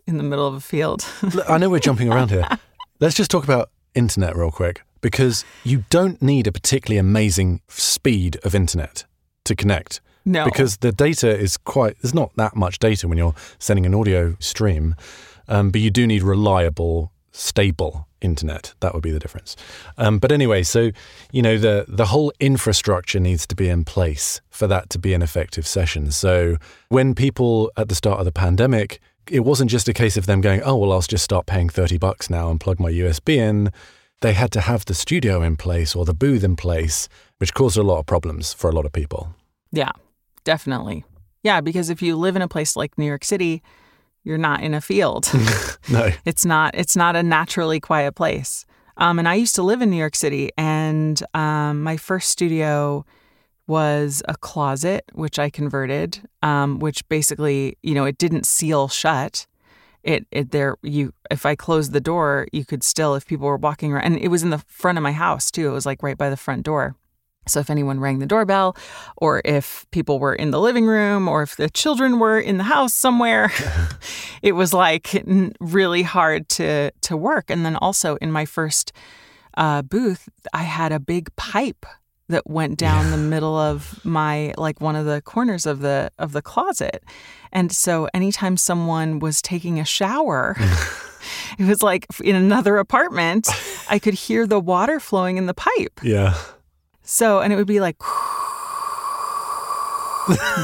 [0.05, 1.05] In the middle of a field.
[1.47, 2.47] I know we're jumping around here.
[2.99, 8.37] Let's just talk about internet real quick because you don't need a particularly amazing speed
[8.43, 9.05] of internet
[9.45, 10.45] to connect no.
[10.45, 14.35] because the data is quite there's not that much data when you're sending an audio
[14.39, 14.95] stream
[15.47, 18.73] um, but you do need reliable stable internet.
[18.79, 19.55] That would be the difference.
[19.97, 20.91] Um, but anyway so
[21.31, 25.13] you know the the whole infrastructure needs to be in place for that to be
[25.13, 26.11] an effective session.
[26.11, 26.57] So
[26.89, 30.41] when people at the start of the pandemic it wasn't just a case of them
[30.41, 33.71] going oh well i'll just start paying 30 bucks now and plug my usb in.
[34.21, 37.77] They had to have the studio in place or the booth in place which caused
[37.77, 39.33] a lot of problems for a lot of people.
[39.71, 39.91] Yeah,
[40.43, 41.05] definitely.
[41.41, 43.63] Yeah, because if you live in a place like New York City,
[44.23, 45.29] you're not in a field.
[45.89, 48.65] no it's not it's not a naturally quiet place.
[48.97, 53.05] Um, and I used to live in New York City, and um, my first studio
[53.65, 59.47] was a closet, which I converted, um, which basically, you know, it didn't seal shut.
[60.03, 63.57] It, it there you if I closed the door, you could still if people were
[63.57, 65.69] walking around, and it was in the front of my house too.
[65.69, 66.95] It was like right by the front door.
[67.49, 68.75] So if anyone rang the doorbell,
[69.17, 72.63] or if people were in the living room, or if the children were in the
[72.63, 73.51] house somewhere,
[74.41, 75.23] it was like
[75.59, 77.49] really hard to to work.
[77.49, 78.91] And then also in my first
[79.57, 81.85] uh, booth, I had a big pipe
[82.29, 86.31] that went down the middle of my like one of the corners of the of
[86.31, 87.03] the closet.
[87.51, 90.55] And so anytime someone was taking a shower,
[91.59, 93.49] it was like in another apartment,
[93.89, 95.99] I could hear the water flowing in the pipe.
[96.03, 96.37] Yeah.
[97.09, 97.97] So, and it would be like,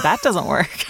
[0.04, 0.86] that doesn't work.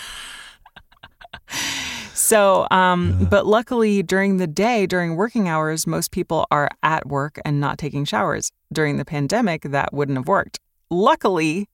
[2.14, 7.40] so, um, but luckily during the day, during working hours, most people are at work
[7.46, 8.52] and not taking showers.
[8.74, 10.60] During the pandemic, that wouldn't have worked.
[10.90, 11.70] Luckily,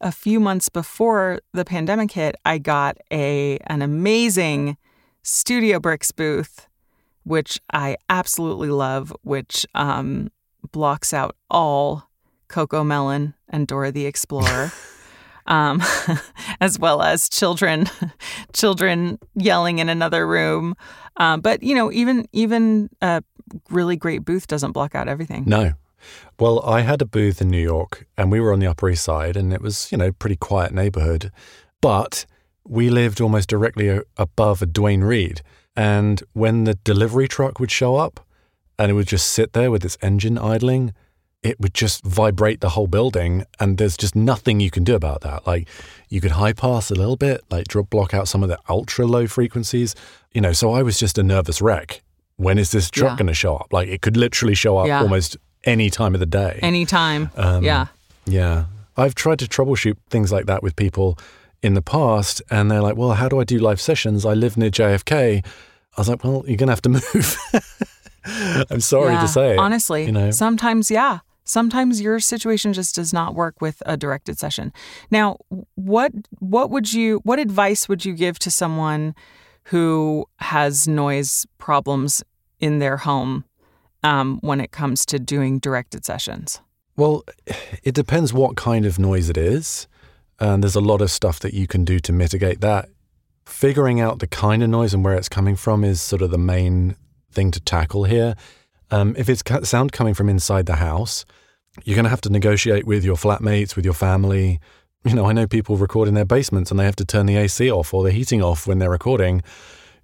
[0.00, 4.76] a few months before the pandemic hit, I got a an amazing
[5.22, 6.66] Studio Bricks booth,
[7.22, 10.32] which I absolutely love, which um,
[10.72, 12.08] blocks out all
[12.52, 14.70] Coco Melon and Dora the Explorer.
[15.46, 15.82] um,
[16.60, 17.88] as well as children,
[18.52, 20.76] children yelling in another room.
[21.16, 23.24] Um, but you know, even even a
[23.70, 25.44] really great booth doesn't block out everything.
[25.46, 25.72] No.
[26.38, 29.04] Well, I had a booth in New York and we were on the Upper East
[29.04, 31.30] Side and it was, you know, pretty quiet neighborhood.
[31.80, 32.26] But
[32.66, 35.42] we lived almost directly a- above a Duane Reade.
[35.76, 38.20] And when the delivery truck would show up
[38.78, 40.92] and it would just sit there with its engine idling,
[41.42, 43.44] it would just vibrate the whole building.
[43.58, 45.46] And there's just nothing you can do about that.
[45.46, 45.68] Like
[46.08, 49.06] you could high pass a little bit, like drop block out some of the ultra
[49.06, 49.94] low frequencies,
[50.32, 50.52] you know.
[50.52, 52.02] So I was just a nervous wreck.
[52.36, 53.16] When is this truck Yeah.
[53.16, 53.72] going to show up?
[53.72, 55.00] Like it could literally show up Yeah.
[55.00, 56.58] almost any time of the day.
[56.62, 57.30] Anytime.
[57.36, 57.86] Um, yeah.
[58.26, 58.64] Yeah.
[58.96, 61.18] I've tried to troubleshoot things like that with people
[61.62, 64.26] in the past, and they're like, well, how do I do live sessions?
[64.26, 65.44] I live near JFK.
[65.96, 68.66] I was like, well, you're going to have to move.
[68.70, 69.20] I'm sorry Yeah.
[69.22, 69.52] to say.
[69.54, 70.30] it, Honestly, you know?
[70.30, 71.20] sometimes, yeah.
[71.44, 74.72] Sometimes your situation just does not work with a directed session.
[75.10, 75.38] Now,
[75.74, 79.14] what what would you what advice would you give to someone
[79.64, 82.22] who has noise problems
[82.60, 83.44] in their home
[84.02, 86.60] um, when it comes to doing directed sessions?
[86.96, 87.24] Well,
[87.82, 89.88] it depends what kind of noise it is.
[90.38, 92.88] And there's a lot of stuff that you can do to mitigate that.
[93.46, 96.38] Figuring out the kind of noise and where it's coming from is sort of the
[96.38, 96.96] main
[97.30, 98.34] thing to tackle here.
[98.92, 101.24] Um, if it's sound coming from inside the house,
[101.84, 104.60] you're going to have to negotiate with your flatmates, with your family.
[105.04, 107.36] You know, I know people record in their basements and they have to turn the
[107.36, 109.42] AC off or the heating off when they're recording.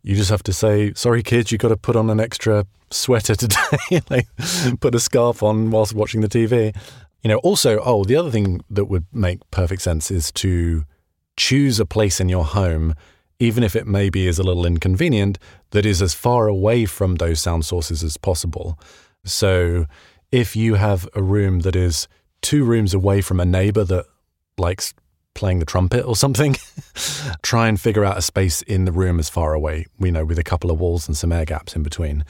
[0.03, 3.35] You just have to say, sorry, kids, you've got to put on an extra sweater
[3.37, 4.01] today.
[4.11, 4.27] like,
[4.81, 6.75] put a scarf on whilst watching the TV.
[7.23, 10.85] You know, also, oh, the other thing that would make perfect sense is to
[11.37, 12.95] choose a place in your home,
[13.41, 15.39] even if it maybe is a little inconvenient,
[15.71, 18.79] that is as far away from those sound sources as possible.
[19.25, 19.87] So
[20.33, 22.09] if you have a room that is
[22.43, 24.07] two rooms away from a neighbor that
[24.57, 24.93] likes
[25.35, 26.57] playing the trumpet or something,
[27.43, 30.39] try and figure out a space in the room as far away, you know, with
[30.39, 32.25] a couple of walls and some air gaps in between.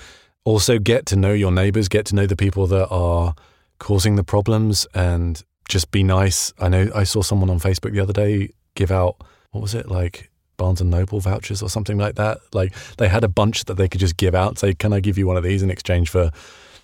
[0.45, 3.35] Also, get to know your neighbors, get to know the people that are
[3.79, 6.53] causing the problems, and just be nice.
[6.59, 9.17] I know I saw someone on Facebook the other day give out,
[9.51, 12.41] what was it, like Barnes and Noble vouchers or something like that.
[12.53, 15.17] Like they had a bunch that they could just give out, say, Can I give
[15.17, 16.31] you one of these in exchange for,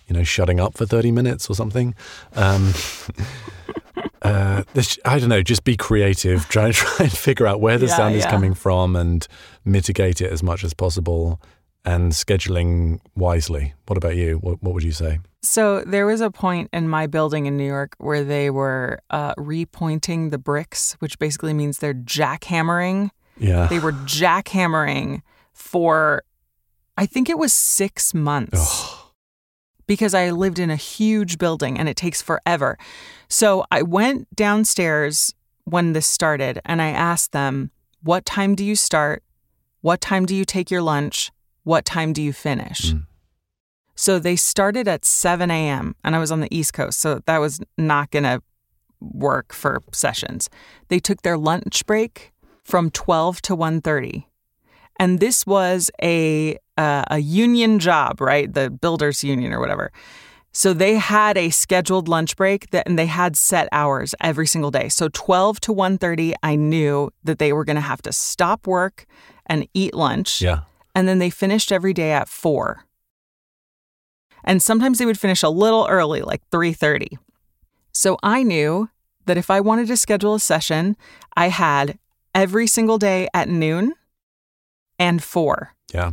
[0.07, 1.93] you know, shutting up for 30 minutes or something?
[2.33, 2.73] Um,
[4.23, 6.45] uh, this, I don't know, just be creative.
[6.49, 9.27] Try, and try and figure out where the Yeah, sound is coming from and
[9.63, 11.39] mitigate it as much as possible
[11.83, 13.75] and scheduling wisely.
[13.85, 14.37] What about you?
[14.37, 15.19] What, what would you say?
[15.43, 19.35] So there was a point in my building in New York where they were uh,
[19.35, 23.11] repointing the bricks, which basically means they're jackhammering.
[23.37, 23.67] Yeah.
[23.67, 25.21] They were jackhammering
[25.53, 26.23] for,
[26.97, 28.95] I think it was six months.
[29.87, 32.77] because I lived in a huge building and it takes forever.
[33.27, 35.33] So I went downstairs
[35.65, 37.71] when this started and I asked them,
[38.01, 39.23] What time do you start?
[39.81, 41.31] What time do you take your lunch?
[41.63, 42.93] What time do you finish?
[42.93, 43.05] Mm.
[43.95, 45.95] So they started at 7 a.m.
[46.03, 46.99] and I was on the East Coast.
[46.99, 48.41] So that was not going to
[48.99, 50.49] work for sessions.
[50.89, 52.33] They took their lunch break
[52.65, 54.25] from 12 to 1.30
[54.97, 58.53] and this was a uh, a union job, right?
[58.53, 59.91] The builders union or whatever.
[60.51, 64.71] So they had a scheduled lunch break that, and they had set hours every single
[64.71, 64.87] day.
[64.89, 69.05] So 12 to 1:30, I knew that they were going to have to stop work
[69.45, 70.61] and eat lunch, Yeah.
[70.93, 72.85] and then they finished every day at 4.
[74.43, 77.17] And sometimes they would finish a little early, like 3:30.
[77.91, 78.89] So I knew
[79.25, 80.95] that if I wanted to schedule a session,
[81.35, 81.97] I had
[82.35, 83.93] every single day at noon
[84.99, 85.73] and 4.
[85.91, 86.11] Yeah.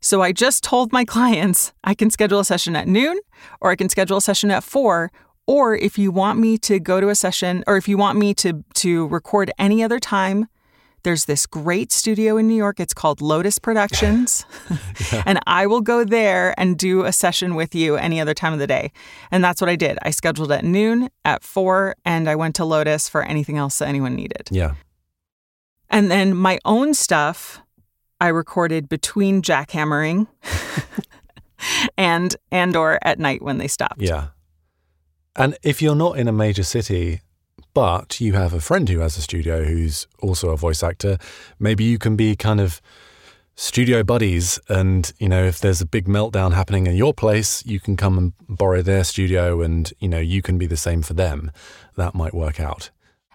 [0.00, 3.20] So I just told my clients I can schedule a session at noon
[3.60, 5.12] or I can schedule a session at 4
[5.46, 8.34] Or if you want me to go to a session or if you want me
[8.34, 10.48] to to record any other time,
[11.02, 12.78] there's this great studio in New York.
[12.78, 14.44] It's called Lotus Productions.
[15.12, 15.22] yeah.
[15.26, 18.58] And I will go there and do a session with you any other time of
[18.58, 18.92] the day.
[19.30, 19.98] And that's what I did.
[20.02, 23.88] I scheduled at noon, at four, and I went to Lotus for anything else that
[23.88, 24.48] anyone needed.
[24.50, 24.74] Yeah.
[25.90, 27.60] And then my own stuff,
[28.20, 30.28] I recorded between jackhammering
[31.98, 34.00] and and or at night when they stopped.
[34.00, 34.28] Yeah.
[35.36, 37.20] And if you're not in a major city,
[37.74, 41.18] but you have a friend who has a studio who's also a voice actor,
[41.58, 42.80] maybe you can be kind of
[43.56, 47.78] studio buddies and you know if there's a big meltdown happening in your place you
[47.78, 51.12] can come and borrow their studio and you know you can be the same for
[51.12, 51.50] them
[51.96, 52.88] that might work out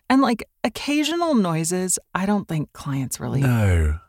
[0.09, 3.99] and like occasional noises i don't think clients really no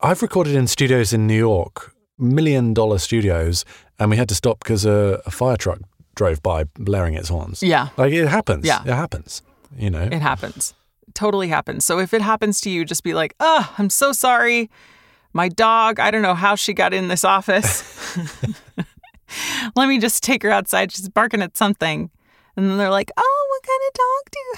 [0.00, 3.64] i've recorded in studios in new york million dollar studios
[3.98, 5.80] and we had to stop because a, a fire truck
[6.14, 9.42] drove by blaring its horns yeah like it happens yeah it happens
[9.76, 10.02] you know.
[10.02, 10.74] It happens.
[11.14, 11.84] Totally happens.
[11.84, 14.70] So if it happens to you, just be like, oh, I'm so sorry.
[15.32, 17.82] My dog, I don't know how she got in this office.
[19.76, 20.92] Let me just take her outside.
[20.92, 22.10] She's barking at something.
[22.56, 24.54] And then they're like, oh, what kind of dog do you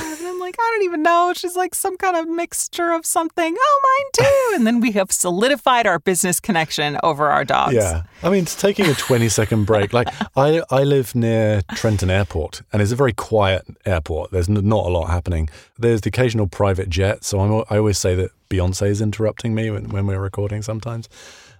[0.00, 0.20] have?
[0.20, 1.32] And I'm like, I don't even know.
[1.34, 3.56] She's like some kind of mixture of something.
[3.58, 4.56] Oh, mine too.
[4.56, 7.74] And then we have solidified our business connection over our dogs.
[7.74, 8.02] Yeah.
[8.22, 9.92] I mean, it's taking a 20 second break.
[9.92, 14.30] Like, I, I live near Trenton Airport, and it's a very quiet airport.
[14.30, 15.48] There's not a lot happening.
[15.78, 17.24] There's the occasional private jet.
[17.24, 21.08] So I'm, I always say that Beyonce is interrupting me when, when we're recording sometimes.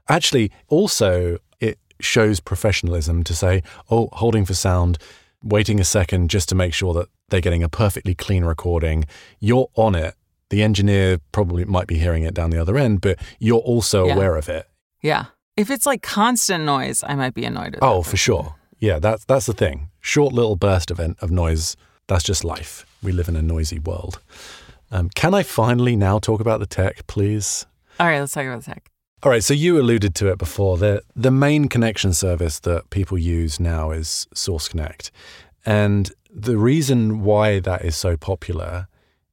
[0.09, 4.99] Actually, also, it shows professionalism to say, oh, holding for sound
[5.43, 9.05] waiting a second just to make sure that they're getting a perfectly clean recording.
[9.39, 10.15] You're on it.
[10.51, 14.15] The engineer probably might be hearing it down the other end, but you're also yeah.
[14.15, 14.69] aware of it.
[15.01, 15.27] Yeah.
[15.57, 18.57] If it's like constant noise, I might be annoyed at Oh, for sure.
[18.79, 19.91] Yeah, that's that's the thing.
[20.01, 21.77] Short little burst event of noise.
[22.09, 22.87] That's just life.
[23.03, 24.21] We live in a noisy world.
[24.91, 27.67] Um, can I finally now talk about the tech, please?
[28.01, 28.91] All right, let's talk about the tech.
[29.23, 30.79] All right, so you alluded to it before.
[30.79, 35.11] The the main connection service that people use now is Source Connect.
[35.67, 38.89] And the reason why that is so popular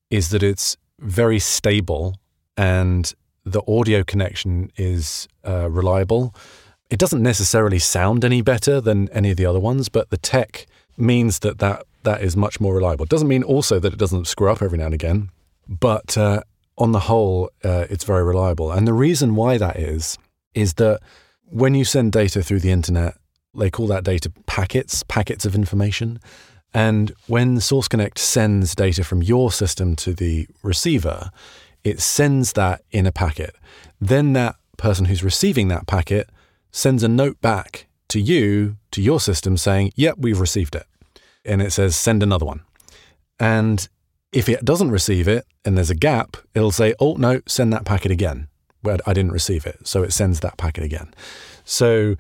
[0.10, 2.18] is that it's very stable
[2.58, 3.14] and
[3.46, 6.36] the audio connection is uh, reliable.
[6.90, 10.66] It doesn't necessarily sound any better than any of the other ones, but the tech
[10.98, 13.04] means that that, that is much more reliable.
[13.04, 15.30] It doesn't mean also that it doesn't screw up every now and again,
[15.68, 16.42] but uh,
[16.78, 18.72] on the whole, uh, it's very reliable.
[18.72, 20.18] And the reason why that is,
[20.54, 21.00] is that
[21.46, 23.18] when you send data through the internet,
[23.56, 26.20] they call that data packets, packets of information.
[26.74, 31.32] And when Source Connect sends data from your system to the receiver,
[31.84, 33.56] it sends that in a packet.
[34.00, 36.30] Then that person who's receiving that packet
[36.72, 40.86] sends a note back to you, to your system, saying, Yep, we've received it.
[41.44, 42.62] And it says, Send another one.
[43.40, 43.88] And
[44.38, 47.86] if it doesn't receive it and there's a gap, it'll say, oh, no, send that
[47.86, 48.48] packet again.
[48.82, 49.88] Where I didn't receive it.
[49.88, 51.12] So it sends that packet again.
[51.64, 52.18] So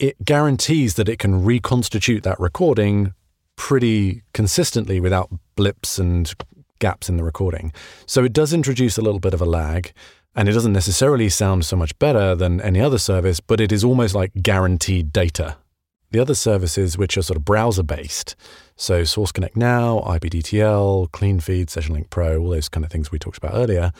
[0.00, 3.14] it guarantees that it can reconstitute that recording
[3.54, 6.34] pretty consistently without blips and
[6.80, 7.72] gaps in the recording.
[8.04, 9.92] So it does introduce a little bit of a lag.
[10.34, 13.84] And it doesn't necessarily sound so much better than any other service, but it is
[13.84, 15.56] almost like guaranteed data.
[16.14, 18.36] The other services, which are sort of browser based,
[18.76, 23.36] so Source Connect Now, IPDTL, CleanFeed, SessionLink Pro, all those kind of things we talked
[23.36, 23.90] about earlier,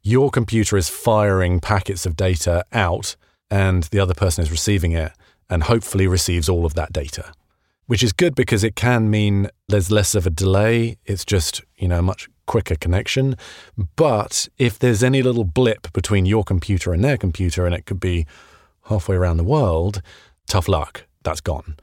[0.00, 3.16] your computer is firing packets of data out
[3.50, 5.10] and the other person is receiving it
[5.50, 7.32] and hopefully receives all of that data.
[7.86, 10.96] Which is good because it can mean there's less of a delay.
[11.06, 13.36] It's just, you know, a much quicker connection.
[13.96, 17.98] But if there's any little blip between your computer and their computer, and it could
[17.98, 18.26] be
[18.84, 20.02] halfway around the world,
[20.46, 21.06] tough luck.
[21.24, 21.76] That's gone.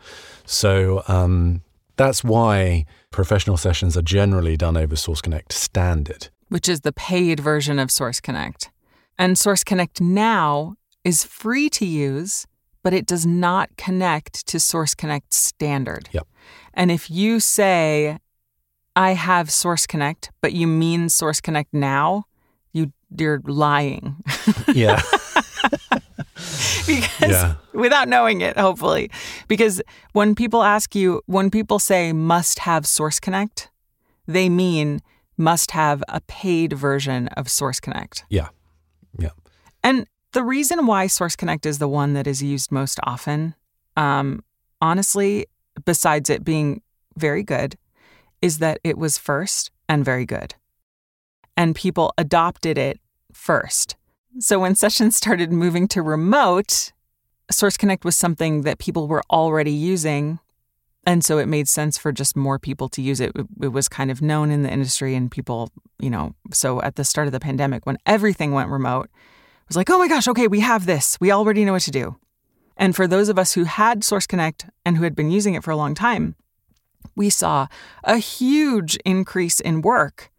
[0.46, 1.62] So um,
[1.98, 7.40] that's why professional sessions are generally done over Source Connect standard, which is the paid
[7.40, 8.70] version of Source Connect.
[9.18, 12.48] And Source Connect now is free to use,
[12.84, 16.10] but it does not connect to Source Connect standard.
[16.12, 16.28] Yep.
[16.74, 18.18] And if you say,
[18.96, 22.26] I have Source Connect, but you mean Source Connect now,
[22.74, 24.16] you you're lying.
[24.74, 25.02] yeah.
[27.02, 27.56] because yeah.
[27.74, 29.12] without knowing it, hopefully.
[29.48, 29.82] Because
[30.14, 33.70] when people ask you, when people say must have Source Connect,
[34.28, 35.02] they mean
[35.38, 38.26] must have a paid version of Source Connect.
[38.30, 38.50] Yeah.
[39.18, 39.32] Yeah.
[39.84, 43.56] And the reason why Source Connect is the one that is used most often,
[43.98, 44.44] um,
[44.80, 45.48] honestly,
[45.86, 46.82] besides it being
[47.18, 47.78] very good,
[48.42, 50.56] is that it was first and very good.
[51.58, 53.00] And people adopted it
[53.34, 53.96] first.
[54.40, 56.92] So when sessions started moving to remote,
[57.50, 60.40] Source Connect was something that people were already using
[61.06, 63.32] and so it made sense for just more people to use it.
[63.36, 63.70] it.
[63.70, 67.28] Was kind of known in the industry, and people, you know, so at the start
[67.28, 70.60] of the pandemic, when everything went remote, it was like, oh my gosh, okay, we
[70.60, 71.18] have this.
[71.20, 72.18] We already know what to do.
[72.78, 75.64] And for those of us who had Source Connect and who had been using it
[75.64, 76.36] for a long time,
[77.16, 77.68] we saw
[78.04, 80.32] a huge increase in work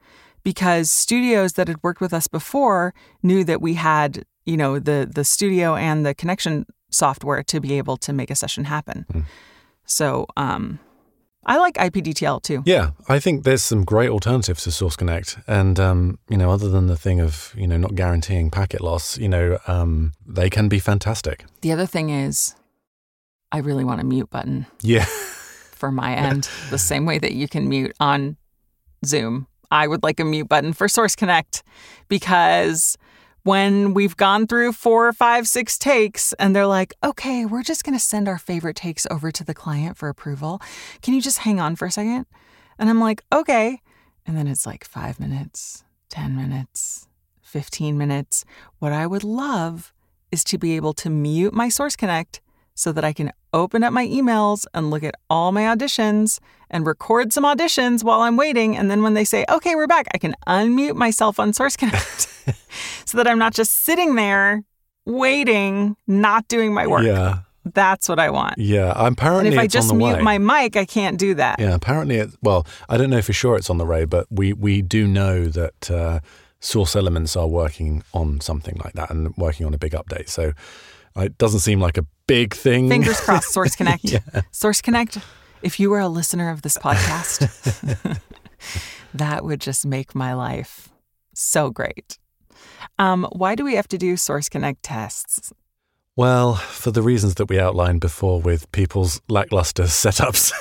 [0.42, 5.08] because studios that had worked with us before knew that we had, you know, the
[5.12, 9.06] the studio and the connection software to be able to make a session happen.
[9.12, 9.24] Mm.
[9.84, 10.78] So, um,
[11.44, 12.62] I like IPDTL too.
[12.64, 16.68] Yeah, I think there's some great alternatives to Source Connect, and um, you know, other
[16.68, 20.68] than the thing of you know not guaranteeing packet loss, you know, um, they can
[20.68, 21.44] be fantastic.
[21.62, 22.54] The other thing is,
[23.50, 24.66] I really want a mute button.
[24.82, 25.04] Yeah.
[25.04, 28.36] for my end, the same way that you can mute on
[29.04, 29.48] Zoom.
[29.72, 31.62] I would like a mute button for Source Connect
[32.08, 32.98] because
[33.42, 37.96] when we've gone through four, five, six takes and they're like, okay, we're just going
[37.96, 40.60] to send our favorite takes over to the client for approval.
[41.00, 42.26] Can you just hang on for a second?
[42.78, 43.80] And I'm like, okay.
[44.26, 47.08] And then it's like five minutes, 10 minutes,
[47.40, 48.44] 15 minutes.
[48.78, 49.94] What I would love
[50.30, 52.42] is to be able to mute my Source Connect
[52.74, 56.38] so that I can open up my emails and look at all my auditions
[56.70, 58.76] and record some auditions while I'm waiting.
[58.76, 62.20] And then when they say, okay, we're back, I can unmute myself on Source Connect
[63.04, 64.64] so that I'm not just sitting there
[65.04, 67.04] waiting, not doing my work.
[67.04, 67.40] Yeah.
[67.64, 68.58] That's what I want.
[68.58, 69.46] Yeah, apparently.
[69.46, 70.22] And if I just mute way.
[70.22, 71.60] my mic, I can't do that.
[71.60, 72.16] Yeah, apparently.
[72.16, 75.06] It, well, I don't know for sure it's on the way, but we we do
[75.06, 76.18] know that uh,
[76.58, 80.28] Source Elements are working on something like that and working on a big update.
[80.28, 80.54] So
[81.16, 82.88] it doesn't seem like a big thing.
[82.88, 84.04] Fingers crossed, Source Connect.
[84.04, 84.20] yeah.
[84.52, 85.18] Source Connect,
[85.62, 87.36] if you were a listener of this podcast,
[89.14, 90.88] that would just make my life
[91.34, 92.18] so great.
[92.98, 95.52] Um, why do we have to do Source Connect tests?
[96.16, 100.52] Well, for the reasons that we outlined before with people's lackluster setups.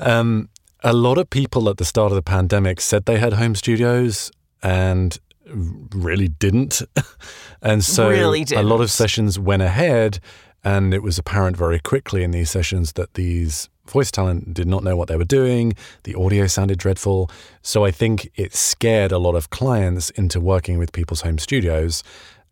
[0.00, 0.48] um,
[0.84, 4.30] a lot of people at the start of the pandemic said they had home studios
[4.62, 5.18] and
[5.50, 6.82] really didn't.
[7.62, 10.20] and so really a lot of sessions went ahead,
[10.64, 14.84] and it was apparent very quickly in these sessions that these voice talent did not
[14.84, 15.74] know what they were doing.
[16.04, 17.30] The audio sounded dreadful.
[17.62, 22.02] So I think it scared a lot of clients into working with people's home studios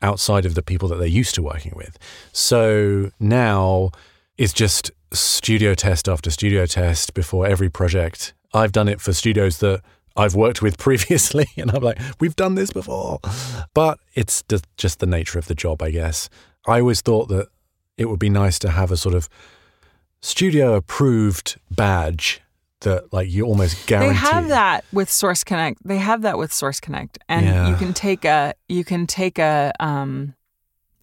[0.02, 1.98] outside of the people that they're used to working with.
[2.32, 3.90] So now
[4.38, 8.34] it's just studio test after studio test before every project.
[8.52, 9.82] I've done it for studios that
[10.16, 11.46] I've worked with previously.
[11.56, 13.20] And I'm like, we've done this before.
[13.74, 14.42] But it's
[14.76, 16.28] just the nature of the job, I guess.
[16.66, 17.48] I always thought that
[17.96, 19.28] it would be nice to have a sort of
[20.20, 22.42] studio approved badge
[22.80, 24.08] that like you almost guarantee.
[24.08, 25.78] They have that with Source Connect.
[25.84, 27.68] They have that with Source Connect, and yeah.
[27.68, 30.34] you can take a you can take a um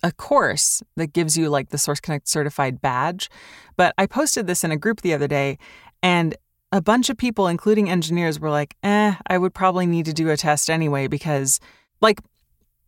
[0.03, 3.29] a course that gives you like the Source Connect certified badge.
[3.75, 5.57] But I posted this in a group the other day,
[6.01, 6.35] and
[6.73, 10.31] a bunch of people, including engineers, were like, eh, I would probably need to do
[10.31, 11.59] a test anyway because,
[12.01, 12.19] like,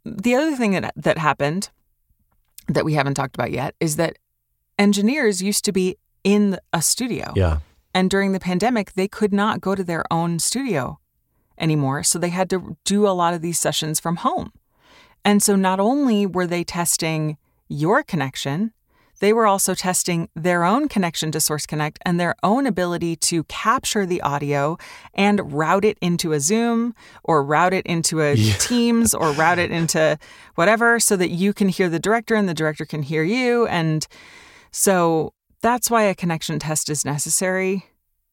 [0.03, 1.69] the other thing that, that happened
[2.67, 4.17] that we haven't talked about yet is that
[4.79, 7.31] engineers used to be in a studio.
[7.35, 7.59] Yeah.
[7.93, 10.99] And during the pandemic, they could not go to their own studio
[11.59, 12.01] anymore.
[12.01, 14.51] So they had to do a lot of these sessions from home.
[15.23, 18.73] And so not only were they testing your connection,
[19.19, 23.43] they were also testing their own connection to Source Connect and their own ability to
[23.45, 24.77] capture the audio
[25.13, 26.93] and route it into a Zoom
[27.23, 28.53] or route it into a yeah.
[28.59, 30.17] Teams or route it into
[30.55, 33.67] whatever so that you can hear the director and the director can hear you.
[33.67, 34.07] And
[34.71, 37.85] so that's why a connection test is necessary.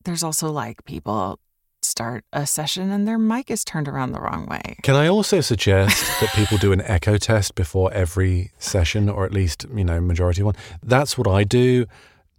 [0.05, 1.39] There's also like people
[1.93, 4.77] start a session and their mic is turned around the wrong way.
[4.83, 9.33] Can I also suggest that people do an echo test before every session, or at
[9.33, 10.55] least, you know, majority one?
[10.83, 11.85] That's what I do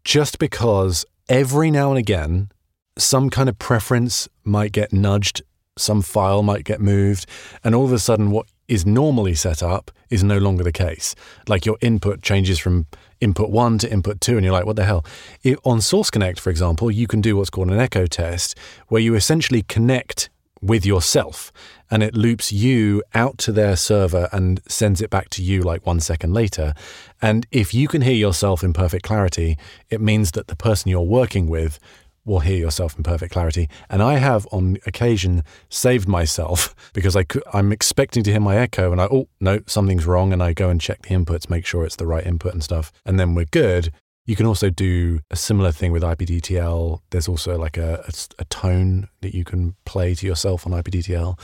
[0.03, 2.49] just because every now and again,
[2.97, 5.43] some kind of preference might get nudged,
[5.77, 7.27] some file might get moved,
[7.63, 11.13] and all of a sudden, what is normally set up is no longer the case.
[11.47, 12.87] Like your input changes from
[13.23, 15.05] input one to input two, and you're like, what the hell?
[15.41, 18.57] It, on Source Connect, for example, you can do what's called an echo test,
[18.87, 20.29] where you essentially connect
[20.61, 21.51] with yourself
[21.91, 25.85] and it loops you out to their server and sends it back to you like
[25.85, 26.73] one second later.
[27.21, 29.57] And if you can hear yourself in perfect clarity,
[29.89, 31.79] it means that the person you're working with
[32.25, 33.69] will hear yourself in perfect clarity.
[33.89, 38.91] And I have on occasion saved myself because I I'm expecting to hear my echo
[38.91, 40.33] and I, oh, no, something's wrong.
[40.33, 42.91] And I go and check the inputs, make sure it's the right input and stuff.
[43.05, 43.91] And then we're good.
[44.25, 47.01] You can also do a similar thing with IPDTL.
[47.09, 51.37] There's also like a, a, a tone that you can play to yourself on IPDTL.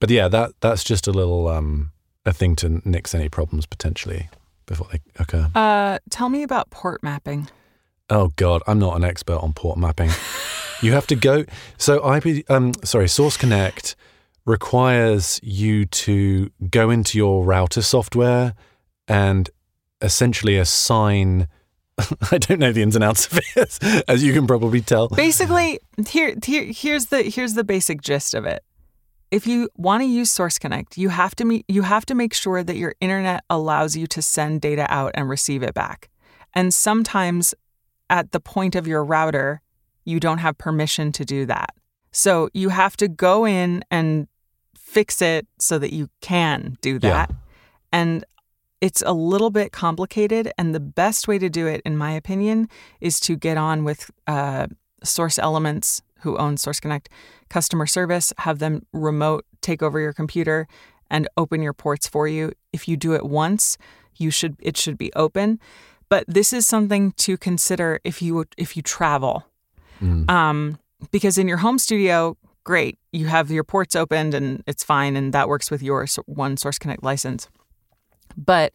[0.00, 1.92] But yeah, that that's just a little um,
[2.24, 4.28] a thing to nix any problems potentially
[4.66, 5.50] before they occur.
[5.54, 7.48] Uh, tell me about port mapping.
[8.10, 10.10] Oh God, I'm not an expert on port mapping.
[10.82, 11.44] you have to go.
[11.78, 13.96] So IP, um, sorry, Source Connect
[14.46, 18.54] requires you to go into your router software
[19.08, 19.50] and
[20.00, 21.48] essentially assign.
[22.30, 25.08] I don't know the ins and outs of it, as you can probably tell.
[25.08, 25.78] Basically,
[26.08, 28.62] here, here here's the here's the basic gist of it.
[29.30, 32.34] If you want to use Source Connect, you have to meet, you have to make
[32.34, 36.08] sure that your internet allows you to send data out and receive it back.
[36.54, 37.54] And sometimes
[38.10, 39.60] at the point of your router,
[40.04, 41.74] you don't have permission to do that.
[42.12, 44.28] So you have to go in and
[44.76, 47.30] fix it so that you can do that.
[47.30, 47.36] Yeah.
[47.92, 48.24] And
[48.80, 50.52] it's a little bit complicated.
[50.58, 52.68] And the best way to do it, in my opinion,
[53.00, 54.66] is to get on with uh,
[55.02, 57.08] Source Elements, who own Source Connect
[57.48, 60.68] customer service, have them remote take over your computer
[61.10, 62.52] and open your ports for you.
[62.72, 63.78] If you do it once,
[64.16, 65.58] you should it should be open.
[66.08, 69.44] But this is something to consider if you if you travel,
[70.28, 70.78] um,
[71.10, 75.32] because in your home studio, great, you have your ports opened and it's fine, and
[75.32, 77.48] that works with your one Source Connect license.
[78.36, 78.72] But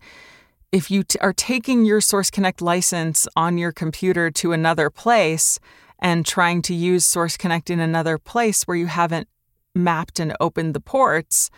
[0.72, 5.60] if you t- are taking your Source Connect license on your computer to another place
[6.00, 9.28] and trying to use Source Connect in another place where you haven't
[9.76, 11.50] mapped and opened the ports,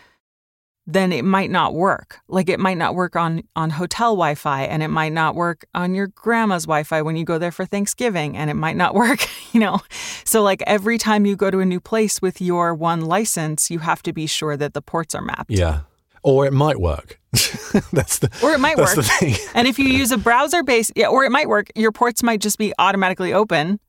[0.94, 2.20] then it might not work.
[2.28, 5.94] Like it might not work on on hotel Wi-Fi and it might not work on
[5.94, 9.60] your grandma's Wi-Fi when you go there for Thanksgiving and it might not work, you
[9.60, 9.80] know.
[10.24, 13.80] So like every time you go to a new place with your one license, you
[13.80, 15.52] have to be sure that the ports are mapped.
[15.52, 15.82] Yeah.
[16.24, 17.20] Or it might work.
[17.92, 18.98] that's the Or it might work.
[19.56, 22.42] And if you use a browser based, yeah, or it might work, your ports might
[22.42, 23.80] just be automatically open,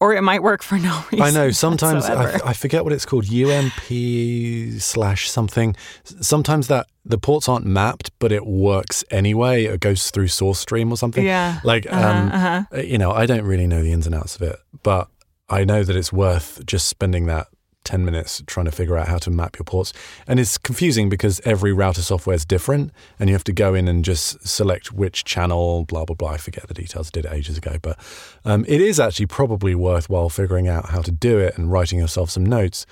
[0.00, 1.26] or it might work for no reason.
[1.26, 1.50] I know.
[1.50, 2.34] Sometimes I.
[2.44, 3.26] I forget what it's called.
[3.32, 5.74] UMP slash something.
[6.04, 9.64] Sometimes that the ports aren't mapped, but it works anyway.
[9.64, 11.24] It goes through source stream or something.
[11.24, 11.60] Yeah.
[11.64, 12.80] Like, Uh-huh, um, uh-huh.
[12.82, 15.08] you know, I don't really know the ins and outs of it, but
[15.48, 17.48] I know that it's worth just spending that
[17.88, 19.94] 10 minutes trying to figure out how to map your ports.
[20.26, 23.88] And it's confusing because every router software is different and you have to go in
[23.88, 26.32] and just select which channel, blah, blah, blah.
[26.32, 27.08] I forget the details.
[27.08, 27.78] I did it ages ago.
[27.80, 27.98] But
[28.44, 32.28] um, it is actually probably worthwhile figuring out how to do it and writing yourself
[32.28, 32.84] some notes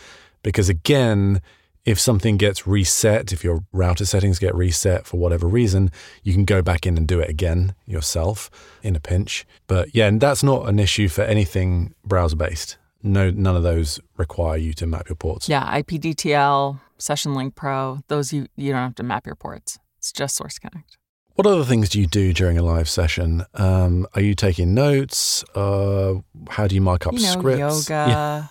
[0.42, 1.42] because, again,
[1.84, 5.90] if something gets reset, if your router settings get reset for whatever reason,
[6.22, 8.50] you can go back in and do it again yourself
[8.82, 9.46] in a pinch.
[9.66, 12.78] But yeah, and that's not an issue for anything browser based.
[13.06, 15.48] No, none of those require you to map your ports.
[15.48, 19.78] Yeah, IPDTL, Session Link Pro, those you you don't have to map your ports.
[19.98, 20.96] It's just Source Connect.
[21.34, 23.44] What other things do you do during a live session?
[23.54, 25.44] Um, are you taking notes?
[25.54, 26.14] Uh,
[26.48, 27.58] how do you mark up You know, scripts?
[27.90, 28.46] yoga, Yeah.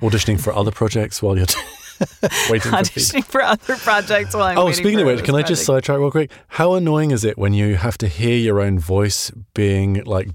[0.08, 1.46] Auditioning for other projects while you're
[2.50, 5.42] waiting for auditioning for other projects while I'm Oh, waiting speaking of which, can I
[5.42, 6.32] just sidetrack real quick?
[6.48, 10.28] How annoying is it when you have to hear your own voice being like,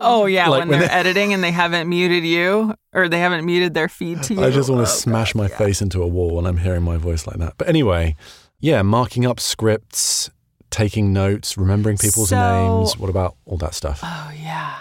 [0.00, 3.18] Oh yeah, like when, when they're they- editing and they haven't muted you or they
[3.18, 4.42] haven't muted their feed to you.
[4.44, 5.56] I just want Oh, to smash God, my yeah.
[5.56, 7.54] face into a wall when I'm hearing my voice like that.
[7.56, 8.16] But anyway,
[8.60, 10.30] yeah, marking up scripts,
[10.70, 12.98] taking notes, remembering people's So- names.
[12.98, 14.00] What about all that stuff?
[14.02, 14.74] Oh yeah.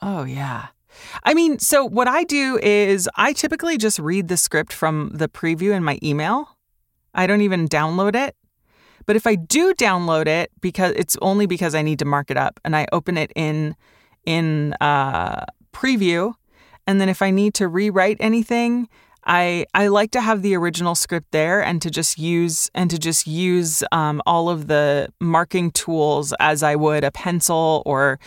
[0.00, 0.66] Oh yeah.
[1.22, 5.28] I mean, so what I do is I typically just read the script from the
[5.28, 6.56] preview in my email.
[7.14, 8.34] I don't even download it.
[9.06, 12.36] But if I do download it because it's only because I need to mark it
[12.36, 13.76] up and I open it in
[14.24, 16.34] in uh, preview
[16.86, 18.88] and then if I need to rewrite anything,
[19.26, 22.98] I I like to have the original script there and to just use and to
[22.98, 28.18] just use um, all of the marking tools as I would a pencil or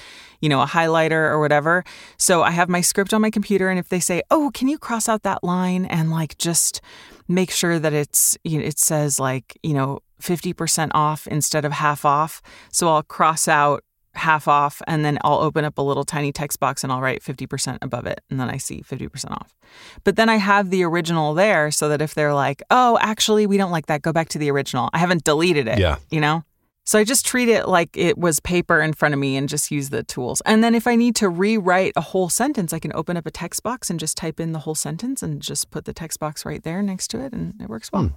[0.42, 1.84] you know a highlighter or whatever.
[2.18, 4.80] So I have my script on my computer, and if they say, "Oh, can you
[4.80, 6.82] cross out that line and like just
[7.28, 11.66] make sure that it's you know, it says like you know fifty percent off instead
[11.66, 12.42] of half off,"
[12.72, 16.60] so I'll cross out half off and then I'll open up a little tiny text
[16.60, 19.56] box and I'll write 50% above it and then I see 50% off.
[20.04, 23.58] But then I have the original there so that if they're like, "Oh, actually we
[23.58, 24.02] don't like that.
[24.02, 25.98] Go back to the original." I haven't deleted it, Yeah.
[26.10, 26.44] you know?
[26.84, 29.70] So I just treat it like it was paper in front of me and just
[29.72, 30.42] use the tools.
[30.46, 33.32] And then if I need to rewrite a whole sentence, I can open up a
[33.32, 36.44] text box and just type in the whole sentence and just put the text box
[36.46, 38.04] right there next to it and it works well.
[38.04, 38.14] Hmm.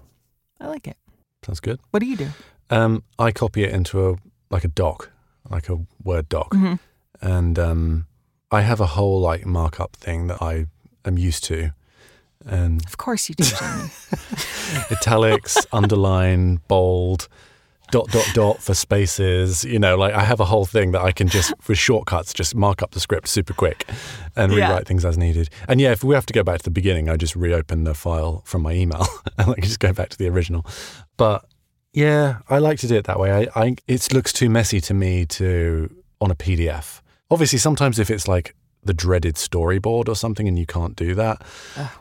[0.61, 0.97] I like it.
[1.45, 1.81] Sounds good.
[1.91, 2.29] What do you do?
[2.71, 4.17] Um, I copy it into a
[4.51, 5.11] like a doc,
[5.49, 6.79] like a Word doc, Mhm.
[7.21, 8.07] and um,
[8.51, 10.67] I have a whole like markup thing that I
[11.05, 11.71] am used to,
[12.47, 13.91] and Of course you do, Jamie.
[14.91, 17.29] italics, underline, bold,
[17.91, 19.65] dot dot dot for spaces.
[19.65, 22.55] You know, like I have a whole thing that I can just with shortcuts just
[22.55, 23.89] mark up the script super quick
[24.37, 24.69] and Yeah.
[24.69, 25.49] rewrite things as needed.
[25.69, 27.95] And yeah, if we have to go back to the beginning, I just reopen the
[27.95, 29.07] file from my email
[29.39, 30.65] and I can just go back to the original.
[31.21, 31.45] But
[31.93, 33.31] yeah, I like to do it that way.
[33.31, 37.03] I, I it looks too messy to me to on a PDF.
[37.31, 38.55] Obviously, sometimes if it's like
[38.85, 41.43] the dreaded storyboard or something and you can't do that,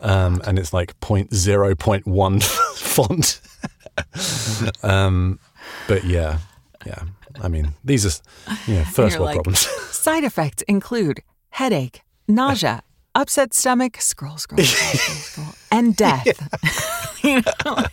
[0.01, 2.39] um, and it's like point zero point one
[2.75, 3.41] font.
[4.83, 5.37] um,
[5.89, 6.37] but yeah,
[6.85, 7.03] yeah.
[7.41, 8.21] I mean, these are
[8.67, 9.67] you know, first world like- problems.
[9.91, 12.83] Side effects include headache, nausea,
[13.19, 16.25] upset stomach, scroll, scroll, scroll, scroll, scroll, and death.
[17.23, 17.85] you know?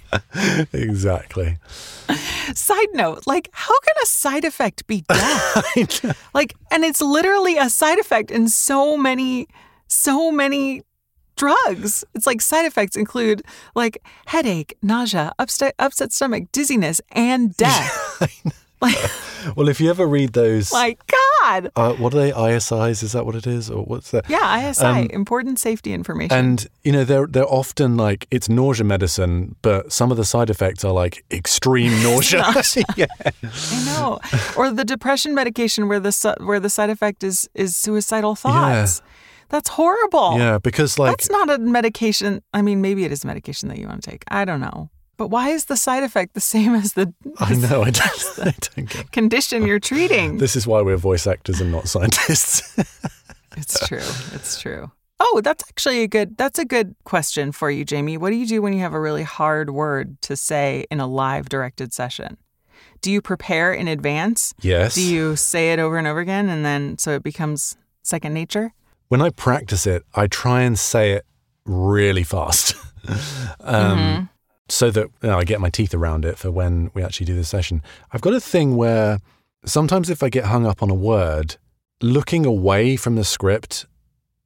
[0.72, 1.58] exactly.
[2.54, 6.30] Side note, like, how can a side effect be death?
[6.32, 9.48] like, and it's literally a side effect in so many,
[9.88, 10.82] so many
[11.36, 12.04] drugs.
[12.14, 13.42] It's like side effects include
[13.74, 18.62] like headache, nausea, upset, upset stomach, dizziness, and death.
[19.54, 21.70] Well, if you ever read those, my God.
[21.76, 22.32] uh, what are they?
[22.32, 23.04] ISIs?
[23.04, 24.28] Is that what it is, or what's that?
[24.28, 26.36] Yeah, ISI, Um, important safety information.
[26.36, 30.50] And you know they're they're often like it's nausea medicine, but some of the side
[30.50, 32.44] effects are like extreme nausea.
[32.96, 33.06] yeah.
[33.22, 34.18] I know.
[34.56, 39.00] Or the depression medication where the su- where the side effect is is suicidal thoughts.
[39.04, 39.12] Yeah.
[39.48, 40.38] That's horrible.
[40.38, 42.42] yeah, because like That's not a medication.
[42.52, 44.24] I mean, maybe it is a medication that you want to take.
[44.26, 44.90] I don't know.
[45.16, 48.54] But why is the side effect the same as the I know I don't, I
[48.74, 49.12] don't get.
[49.12, 50.38] condition you're treating?
[50.38, 52.62] This is why we're voice actors and not scientists.
[53.58, 54.02] It's true.
[54.34, 54.90] It's true.
[55.18, 58.18] Oh, that's actually a good that's a good question for you, Jamie.
[58.18, 61.06] What do you do when you have a really hard word to say in a
[61.06, 62.36] live directed session?
[63.00, 64.52] Do you prepare in advance?
[64.60, 64.94] yes.
[64.94, 68.74] Do you say it over and over again and then so it becomes second nature?
[69.08, 71.24] when I practice it, I try and say it
[71.64, 72.74] really fast,
[73.60, 74.24] um, Mm-hmm.
[74.68, 77.36] So that you know, I get my teeth around it for when we actually do
[77.36, 77.82] the session.
[78.12, 79.20] I've got a thing where
[79.64, 81.56] sometimes if I get hung up on a word,
[82.00, 83.86] looking away from the script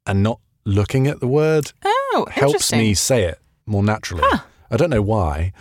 [0.06, 4.24] and not looking at the word Oh, helps me say it more naturally.
[4.70, 5.52] I don't know why.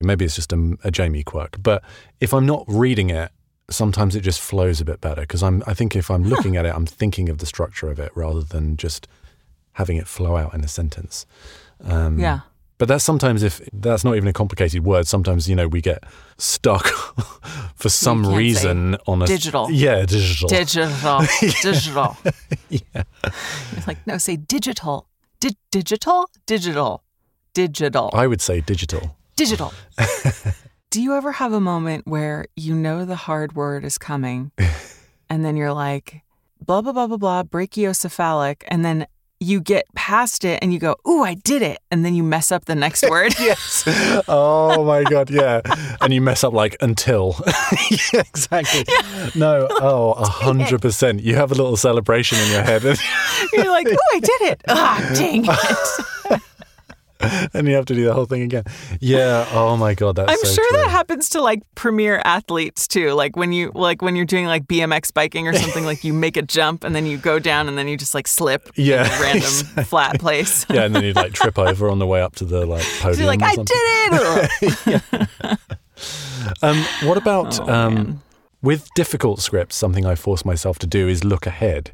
[0.00, 1.62] Maybe it's just a, a Jamie quirk.
[1.62, 1.82] But
[2.20, 3.30] if I'm not reading it,
[3.70, 5.62] sometimes it just flows a bit better because I'm.
[5.66, 8.42] I think if I'm looking at it, I'm thinking of the structure of it rather
[8.42, 9.06] than just
[9.72, 11.26] having it flow out in a sentence.
[11.84, 12.40] Um, Yeah.
[12.80, 15.06] But that's sometimes if that's not even a complicated word.
[15.06, 16.02] Sometimes you know we get
[16.38, 16.86] stuck
[17.74, 19.70] for some reason on a digital.
[19.70, 20.48] Yeah, digital.
[20.48, 21.20] Digital.
[21.40, 22.16] Digital.
[22.70, 22.80] yeah.
[22.94, 25.10] You're like, no, say digital.
[25.40, 26.30] Di- digital?
[26.46, 27.04] Digital.
[27.52, 28.08] Digital.
[28.14, 29.14] I would say digital.
[29.36, 29.74] digital.
[30.88, 34.52] Do you ever have a moment where you know the hard word is coming
[35.28, 36.22] and then you're like,
[36.64, 39.06] blah, blah, blah, blah, blah, brachiocephalic, and then
[39.40, 41.78] you get past it and you go, ooh, I did it.
[41.90, 43.34] And then you mess up the next word.
[43.40, 43.84] yes.
[44.28, 45.62] Oh my god, yeah.
[46.00, 47.36] And you mess up like until.
[47.90, 48.84] yeah, exactly.
[49.34, 51.22] No, oh, a hundred percent.
[51.22, 52.98] You have a little celebration in your head, and,
[53.52, 54.62] You're like, ooh, I did it.
[54.68, 56.06] Ah, dang it.
[57.54, 58.64] and you have to do the whole thing again.
[59.00, 59.46] Yeah.
[59.52, 60.30] Oh my god, that's.
[60.30, 60.78] I'm so sure true.
[60.78, 63.12] that happens to like premier athletes too.
[63.12, 66.36] Like when you like when you're doing like BMX biking or something, like you make
[66.36, 69.06] a jump and then you go down and then you just like slip Yeah, in
[69.12, 69.84] a random exactly.
[69.84, 70.66] flat place.
[70.70, 73.18] Yeah, and then you'd like trip over on the way up to the like podium.
[73.18, 75.00] you're like, I did
[75.50, 75.58] it.
[76.62, 78.22] Um, what about Oh, um,
[78.62, 79.76] with difficult scripts?
[79.76, 81.92] Something I force myself to do is look ahead.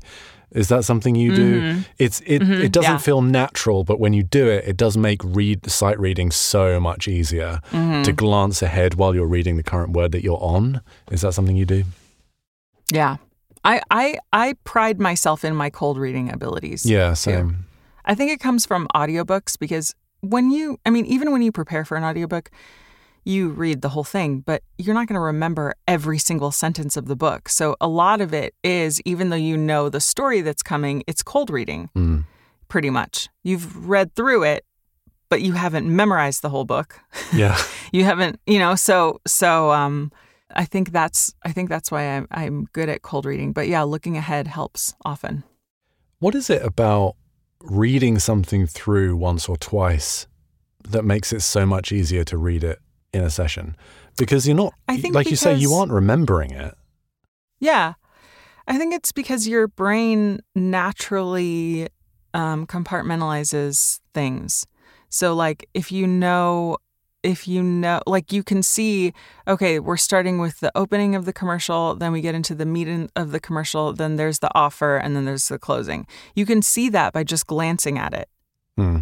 [0.53, 1.81] Is that something you do?
[1.99, 2.41] It's it.
[2.43, 2.83] It doesn't Mm-hmm.
[2.83, 2.99] yeah.
[2.99, 7.09] feel natural, but when you do it, it does make read sight reading so much
[7.09, 8.03] easier Mm-hmm.
[8.05, 10.81] to glance ahead while you're reading the current word that you're on.
[11.11, 11.85] Is that something you do?
[12.93, 13.17] Yeah.
[13.65, 16.87] I, I I pride myself in my cold reading abilities.
[16.87, 17.17] Yeah, too.
[17.17, 17.67] same.
[18.05, 21.85] I think it comes from audiobooks because when you I mean, even when you prepare
[21.85, 22.51] for an audiobook,
[23.27, 27.07] you read the whole thing, but you're not going to remember every single sentence of
[27.07, 27.49] the book.
[27.49, 31.23] So a lot of it is even though you know the story that's coming, it's
[31.23, 31.91] cold reading.
[31.97, 32.25] Mm.
[32.69, 33.29] Pretty much.
[33.43, 34.65] You've read through it,
[35.29, 37.01] but you haven't memorized the whole book.
[37.33, 37.59] Yeah.
[37.93, 40.13] you haven't, you know, so so um
[40.55, 43.53] I think that's I think that's why I'm I'm good at cold reading.
[43.53, 45.43] But yeah, looking ahead helps often.
[46.21, 47.17] What is it about
[47.61, 50.29] reading something through once or twice
[50.89, 52.79] that makes it so much easier to read it
[53.17, 53.77] in a session?
[54.17, 56.75] Because you're not, I think like you say, you aren't remembering it.
[57.61, 57.95] Yeah.
[58.69, 61.89] I think it's because your brain naturally
[62.35, 64.67] um, compartmentalizes things.
[65.09, 66.79] So, like, if you know,
[67.23, 69.13] if you know, like, you can see,
[69.47, 73.11] okay, we're starting with the opening of the commercial, then we get into the meat
[73.17, 76.07] of the commercial, then there's the offer, and then there's the closing.
[76.35, 78.29] You can see that by just glancing at it,
[78.77, 78.99] Hmm.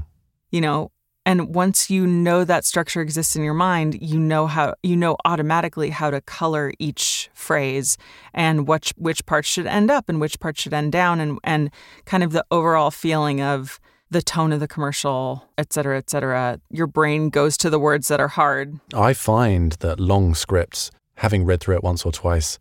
[0.50, 0.90] you know?
[1.26, 5.16] And once you know that structure exists in your mind, you know how you know
[5.24, 7.96] automatically how to color each phrase
[8.34, 11.70] and which which parts should end up and which parts should end down and and
[12.04, 16.60] kind of the overall feeling of the tone of the commercial, et cetera, et cetera.
[16.70, 18.78] Your brain goes to the words that are hard.
[18.94, 22.58] I find that long scripts, having read through it once or twice,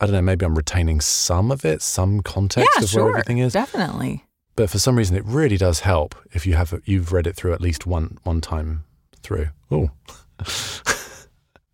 [0.00, 3.04] I don't know, maybe I'm retaining some of it, some context yeah, of sure.
[3.04, 3.52] where everything is.
[3.52, 4.24] Definitely.
[4.56, 7.52] But for some reason, it really does help if you have you've read it through
[7.54, 8.84] at least one one time
[9.22, 9.48] through.
[9.70, 9.90] Oh,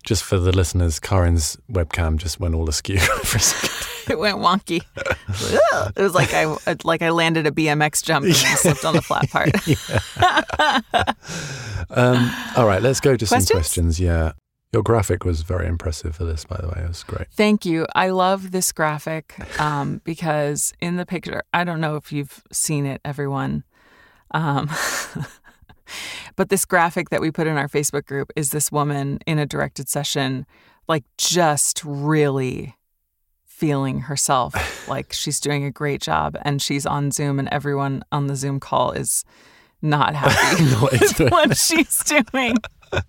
[0.05, 3.73] just for the listeners, Carin's webcam just went all askew for a second.
[4.09, 4.81] It went wonky.
[5.97, 6.55] it was like I
[6.85, 9.51] like I landed a BMX jump and slipped on the flat part.
[11.89, 13.55] Um, all right, let's go to some Questions?
[13.57, 13.99] questions.
[13.99, 14.33] Yeah,
[14.73, 16.83] your graphic was very impressive for this, by the way.
[16.83, 17.27] It was great.
[17.31, 17.85] Thank you.
[17.95, 22.85] I love this graphic um, because in the picture, I don't know if you've seen
[22.85, 23.63] it, everyone.
[24.31, 24.69] Um,
[26.35, 29.45] but this graphic that we put in our Facebook group is this woman in a
[29.45, 30.45] directed session,
[30.87, 32.75] like just really
[33.45, 38.27] feeling herself like she's doing a great job and she's on Zoom and everyone on
[38.27, 39.23] the Zoom call is
[39.81, 42.55] not happy with what she's doing.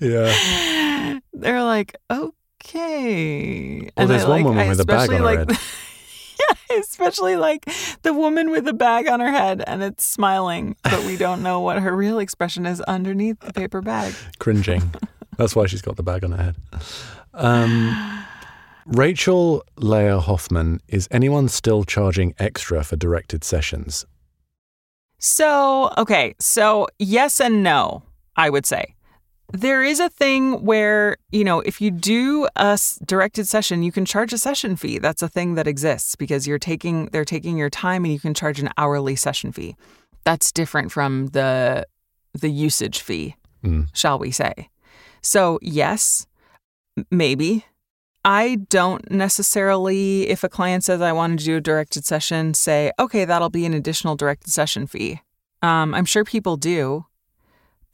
[0.00, 3.80] Yeah, They're like, okay.
[3.80, 5.48] Well, And there's I, one like, woman I with a bag on her like,
[6.68, 7.64] yeah, especially like
[8.02, 11.60] the woman with the bag on her head and it's smiling, but we don't know
[11.60, 14.14] what her real expression is underneath the paper bag.
[14.38, 14.92] cringing.
[15.38, 16.56] That's why she's got the bag on her head.
[17.32, 18.24] Um,
[18.86, 24.04] Rachel Leah Hoffman is anyone still charging extra for directed sessions?
[25.18, 26.34] So, okay.
[26.38, 28.02] So, yes and no,
[28.36, 28.94] I would say.
[29.52, 34.04] There is a thing where, you know, if you do a directed session, you can
[34.04, 34.98] charge a session fee.
[34.98, 38.34] That's a thing that exists because you're taking they're taking your time and you can
[38.34, 39.76] charge an hourly session fee.
[40.24, 41.86] That's different from the
[42.34, 43.88] the usage fee, Mm.
[43.94, 44.68] shall we say.
[45.22, 46.26] So, yes,
[47.10, 47.64] maybe.
[48.24, 52.90] I don't necessarily, if a client says I want to do a directed session, say,
[52.98, 55.20] okay, that'll be an additional directed session fee.
[55.62, 57.06] Um, I'm sure people do,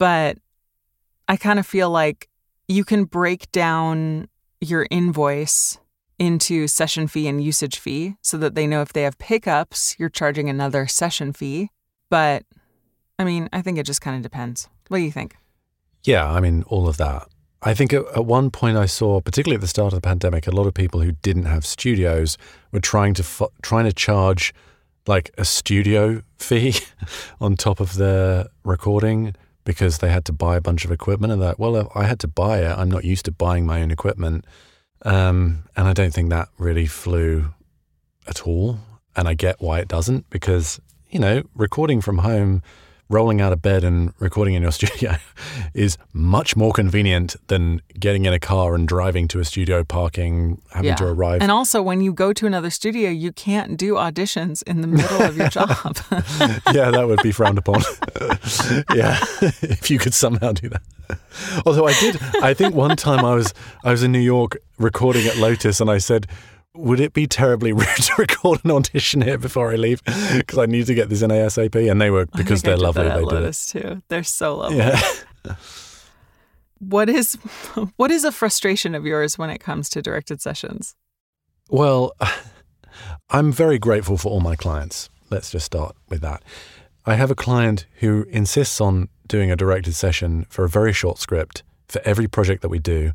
[0.03, 0.37] but
[1.29, 2.27] I kind of feel like
[2.67, 4.27] you can break down
[4.59, 5.79] your invoice
[6.19, 10.09] into session fee and usage fee so that they know if they have pickups, you're
[10.09, 11.69] charging another session fee.
[12.09, 12.43] But
[13.17, 14.67] I mean, I think it just kind of depends.
[14.89, 15.37] What do you think?
[16.03, 17.29] Yeah, I mean, all of that.
[17.61, 20.47] I think at, at one point I saw, particularly at the start of the pandemic,
[20.47, 22.37] a lot of people who didn't have studios
[22.73, 24.53] were trying to trying to charge
[25.07, 26.73] like a studio fee
[27.39, 29.33] on top of their recording
[29.63, 31.33] because they had to buy a bunch of equipment.
[31.33, 32.77] And that, well, I had to buy it.
[32.77, 34.45] I'm not used to buying my own equipment,
[35.03, 37.53] um, and I don't think that really flew
[38.27, 38.79] at all.
[39.15, 42.63] And I get why it doesn't because you know recording from home
[43.13, 45.15] rolling out of bed and recording in your studio
[45.73, 50.59] is much more convenient than getting in a car and driving to a studio, parking,
[50.71, 51.41] having to arrive.
[51.41, 55.21] And also, when you go to another studio, you can't do auditions in the middle
[55.21, 55.69] of your job.
[56.73, 57.81] yeah, that would be frowned upon.
[58.93, 59.19] yeah,
[59.61, 60.81] if you could somehow do that.
[61.65, 63.53] Although I did, I think one time I was
[63.83, 66.27] I was in New York recording at Lotus, and I said.
[66.75, 70.03] Would it be terribly rude to record an audition here before I leave?
[70.03, 71.89] Because I need to get this in ASAP.
[71.89, 73.65] And they were, because they're lovely, they did it.
[73.67, 74.01] Too.
[74.07, 74.77] They're so lovely.
[74.77, 74.99] Yeah.
[76.89, 77.35] What is
[77.95, 80.95] what is a frustration of yours when it comes to directed sessions?
[81.69, 82.13] Well,
[83.29, 85.09] I'm very grateful for all my clients.
[85.29, 86.43] Let's just start with that.
[87.05, 91.19] I have a client who insists on doing a directed session for a very short
[91.19, 93.13] script for every project that we do,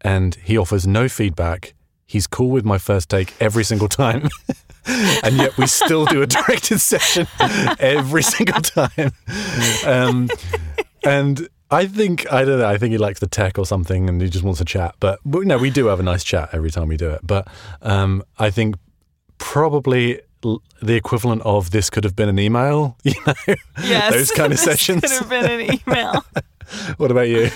[0.00, 1.74] and he offers no feedback.
[2.10, 4.28] He's cool with my first take every single time.
[5.22, 7.28] and yet we still do a directed session
[7.78, 9.12] every single time.
[9.86, 10.28] Um,
[11.04, 12.66] and I think I don't know.
[12.68, 14.96] I think he likes the tech or something, and he just wants to chat.
[14.98, 17.20] But, but no, we do have a nice chat every time we do it.
[17.22, 17.46] But
[17.80, 18.74] um, I think
[19.38, 22.96] probably the equivalent of this could have been an email.
[23.04, 23.34] You know,
[23.84, 25.02] Yes, those kind of this sessions.
[25.02, 26.24] could have been an email.
[26.96, 27.50] what about you?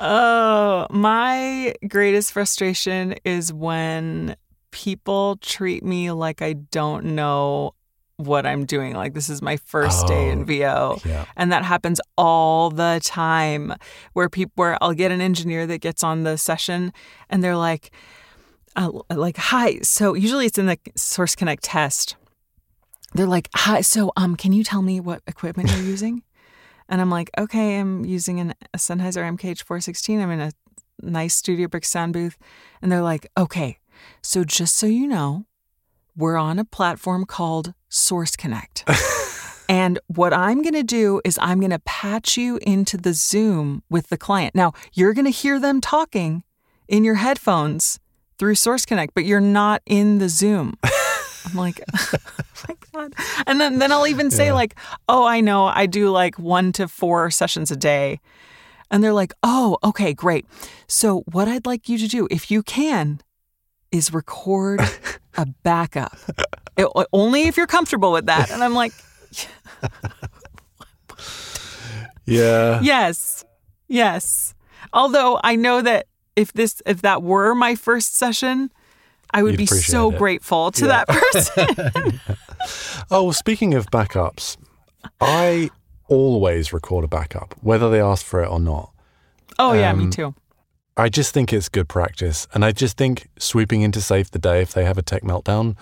[0.00, 4.36] Oh, my greatest frustration is when
[4.70, 7.74] people treat me like I don't know
[8.16, 8.94] what I'm doing.
[8.94, 11.00] Like this is my first day in Oh, VO.
[11.04, 11.24] Yeah.
[11.36, 13.74] And that happens all the time
[14.12, 16.92] where people where I'll get an engineer that gets on the session
[17.30, 17.90] and they're like
[18.76, 19.78] uh, like hi.
[19.82, 22.16] So usually it's in the Source Connect test.
[23.14, 26.22] They're like, "Hi, so um can you tell me what equipment you're using?"
[26.88, 30.22] And I'm like, "Okay, I'm using an, a Sennheiser MKH416.
[30.22, 30.52] I'm in a
[31.02, 32.36] nice Studio Brick sound booth."
[32.80, 33.78] And they're like, "Okay,
[34.22, 35.46] so just so you know,
[36.16, 38.84] we're on a platform called Source Connect."
[39.68, 43.82] And what I'm going to do is I'm going to patch you into the Zoom
[43.90, 44.54] with the client.
[44.54, 46.42] Now, you're going to hear them talking
[46.88, 48.00] in your headphones
[48.38, 50.74] through Source Connect, but you're not in the Zoom.
[51.50, 52.08] I'm like, oh
[52.68, 53.14] my God.
[53.46, 54.52] And then, then I'll even say, Yeah.
[54.54, 54.74] like,
[55.08, 58.20] oh, I know I do like one to four sessions a day.
[58.90, 60.46] And they're like, oh, okay, great.
[60.86, 63.20] So, what I'd like you to do, if you can,
[63.92, 64.80] is record
[65.36, 66.16] a backup.
[66.76, 68.50] It- only if you're comfortable with that.
[68.50, 68.92] And I'm like,
[72.26, 72.80] Yeah.
[72.82, 73.44] yes,
[73.88, 74.54] yes.
[74.92, 78.70] Although I know that if this if that were my first session,
[79.32, 80.18] I would You'd be so it.
[80.18, 81.04] grateful to Yeah.
[81.04, 82.20] that person.
[83.10, 84.56] Oh, well, speaking of backups,
[85.20, 85.70] I
[86.08, 88.90] always record a backup, whether they ask for it or not.
[89.58, 90.34] oh yeah, me Um, too.
[90.96, 92.46] I just think it's good practice.
[92.52, 95.76] And I just think sweeping into Save the day if they have a tech meltdown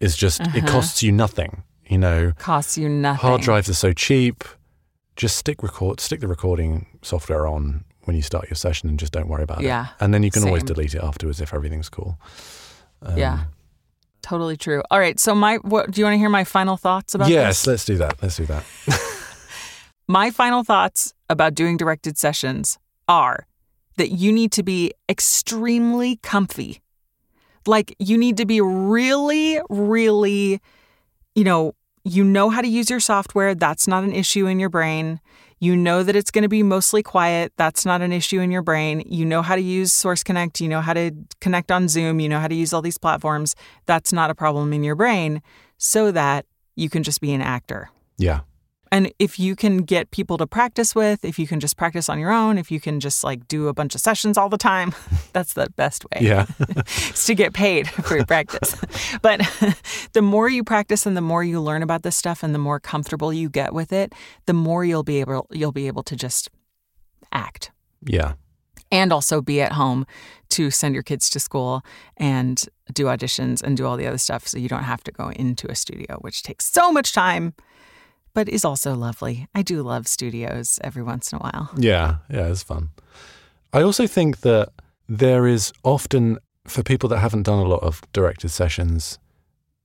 [0.00, 1.62] is just, it costs you nothing.
[1.86, 3.20] You know, Costs you nothing.
[3.28, 4.44] hard drives are so cheap.
[5.16, 9.12] Just stick record, stick the recording software on when you start your session and just
[9.12, 9.90] don't worry about Yeah, it.
[10.00, 12.18] And then you can always delete it afterwards if everything's cool.
[13.02, 13.44] Um, yeah.
[14.22, 14.82] Totally true.
[14.90, 15.18] All right.
[15.18, 17.66] So my what do you want to hear my final thoughts about Yes, this?
[17.66, 18.22] let's do that.
[18.22, 18.64] Let's do that.
[20.08, 23.46] My final thoughts about doing directed sessions are
[23.96, 26.82] that you need to be extremely comfy.
[27.64, 30.60] Like you need to be really, really,
[31.36, 33.54] you know, you know how to use your software.
[33.54, 35.20] That's not an issue in your brain.
[35.62, 37.52] You know that it's going to be mostly quiet.
[37.56, 39.02] That's not an issue in your brain.
[39.06, 40.60] You know how to use Source Connect.
[40.60, 42.18] You know how to connect on Zoom.
[42.18, 43.54] You know how to use all these platforms.
[43.84, 45.42] That's not a problem in your brain
[45.76, 46.46] so that
[46.76, 47.90] you can just be an actor.
[48.16, 48.40] Yeah.
[48.92, 52.18] And if you can get people to practice with, if you can just practice on
[52.18, 54.92] your own, if you can just like do a bunch of sessions all the time,
[55.32, 56.18] that's the best way.
[56.22, 56.46] Yeah.
[56.86, 58.76] Is to get paid for your practice.
[59.22, 59.40] but
[60.12, 62.80] the more you practice and the more you learn about this stuff and the more
[62.80, 64.12] comfortable you get with it,
[64.46, 66.50] the more you'll be able you'll be able to just
[67.32, 67.70] act
[68.04, 68.32] yeah.
[68.90, 70.04] and also be at home
[70.48, 71.82] to send your kids to school
[72.16, 75.30] and do auditions and do all the other stuff so you don't have to go
[75.30, 77.54] into a studio which takes so much time
[78.34, 79.46] but is also lovely.
[79.54, 81.70] I do love studios every once in a while.
[81.76, 82.90] Yeah, yeah, it's fun.
[83.72, 84.70] I also think that
[85.08, 89.18] there is often, for people that haven't done a lot of directed sessions,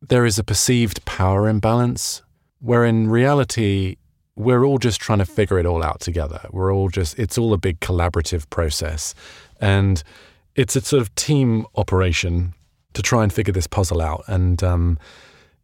[0.02, 2.22] there is a perceived power imbalance
[2.60, 3.98] where in reality,
[4.36, 6.42] we're all just trying to figure it all out together.
[6.52, 9.16] We're all just, it's all a big collaborative process.
[9.62, 10.04] And
[10.56, 12.54] it's a sort of team operation
[12.94, 14.24] to try and figure this puzzle out.
[14.28, 15.00] And, um,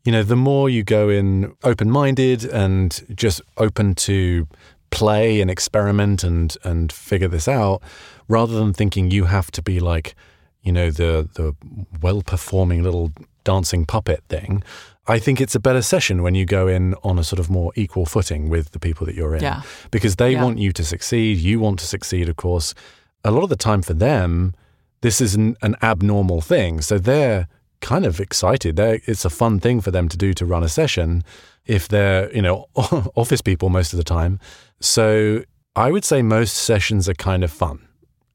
[0.04, 4.47] you know, the more you go in open minded and just open to
[4.89, 7.82] play and experiment and and figure this out,
[8.28, 10.16] rather than thinking you have to be like,
[10.64, 11.56] you know, the the
[12.02, 13.12] well performing little
[13.43, 14.64] dancing puppet thing.
[15.08, 17.72] I think it's a better session when you go in on a sort of more
[17.76, 19.41] equal footing with the people that you're in.
[19.41, 19.64] Yeah.
[19.89, 20.43] Because they Yeah.
[20.43, 22.76] want you to succeed, you want to succeed, of course.
[23.24, 24.54] A lot of the time for them,
[25.02, 26.82] this is an, an abnormal thing.
[26.82, 27.47] So they're
[27.82, 28.75] kind of excited.
[28.75, 31.23] They're, it's a fun thing for them to do to run a session
[31.65, 34.39] if they're, you know, office people most of the time.
[34.79, 35.43] So
[35.75, 37.88] I would say most sessions are kind of fun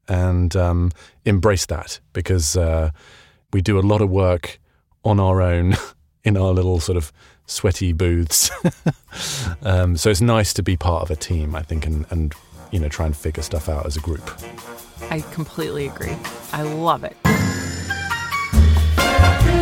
[0.07, 0.91] and um,
[1.25, 2.91] embrace that because uh,
[3.53, 4.59] we do a lot of work
[5.03, 5.75] on our own
[6.23, 7.11] in our little sort of
[7.45, 8.51] sweaty booths.
[9.61, 12.33] um, so it's nice to be part of a team, I think, and, and
[12.71, 14.29] you know try and figure stuff out as a group.
[15.09, 16.15] I completely agree.
[16.51, 17.15] I love it.
[19.17, 19.56] America.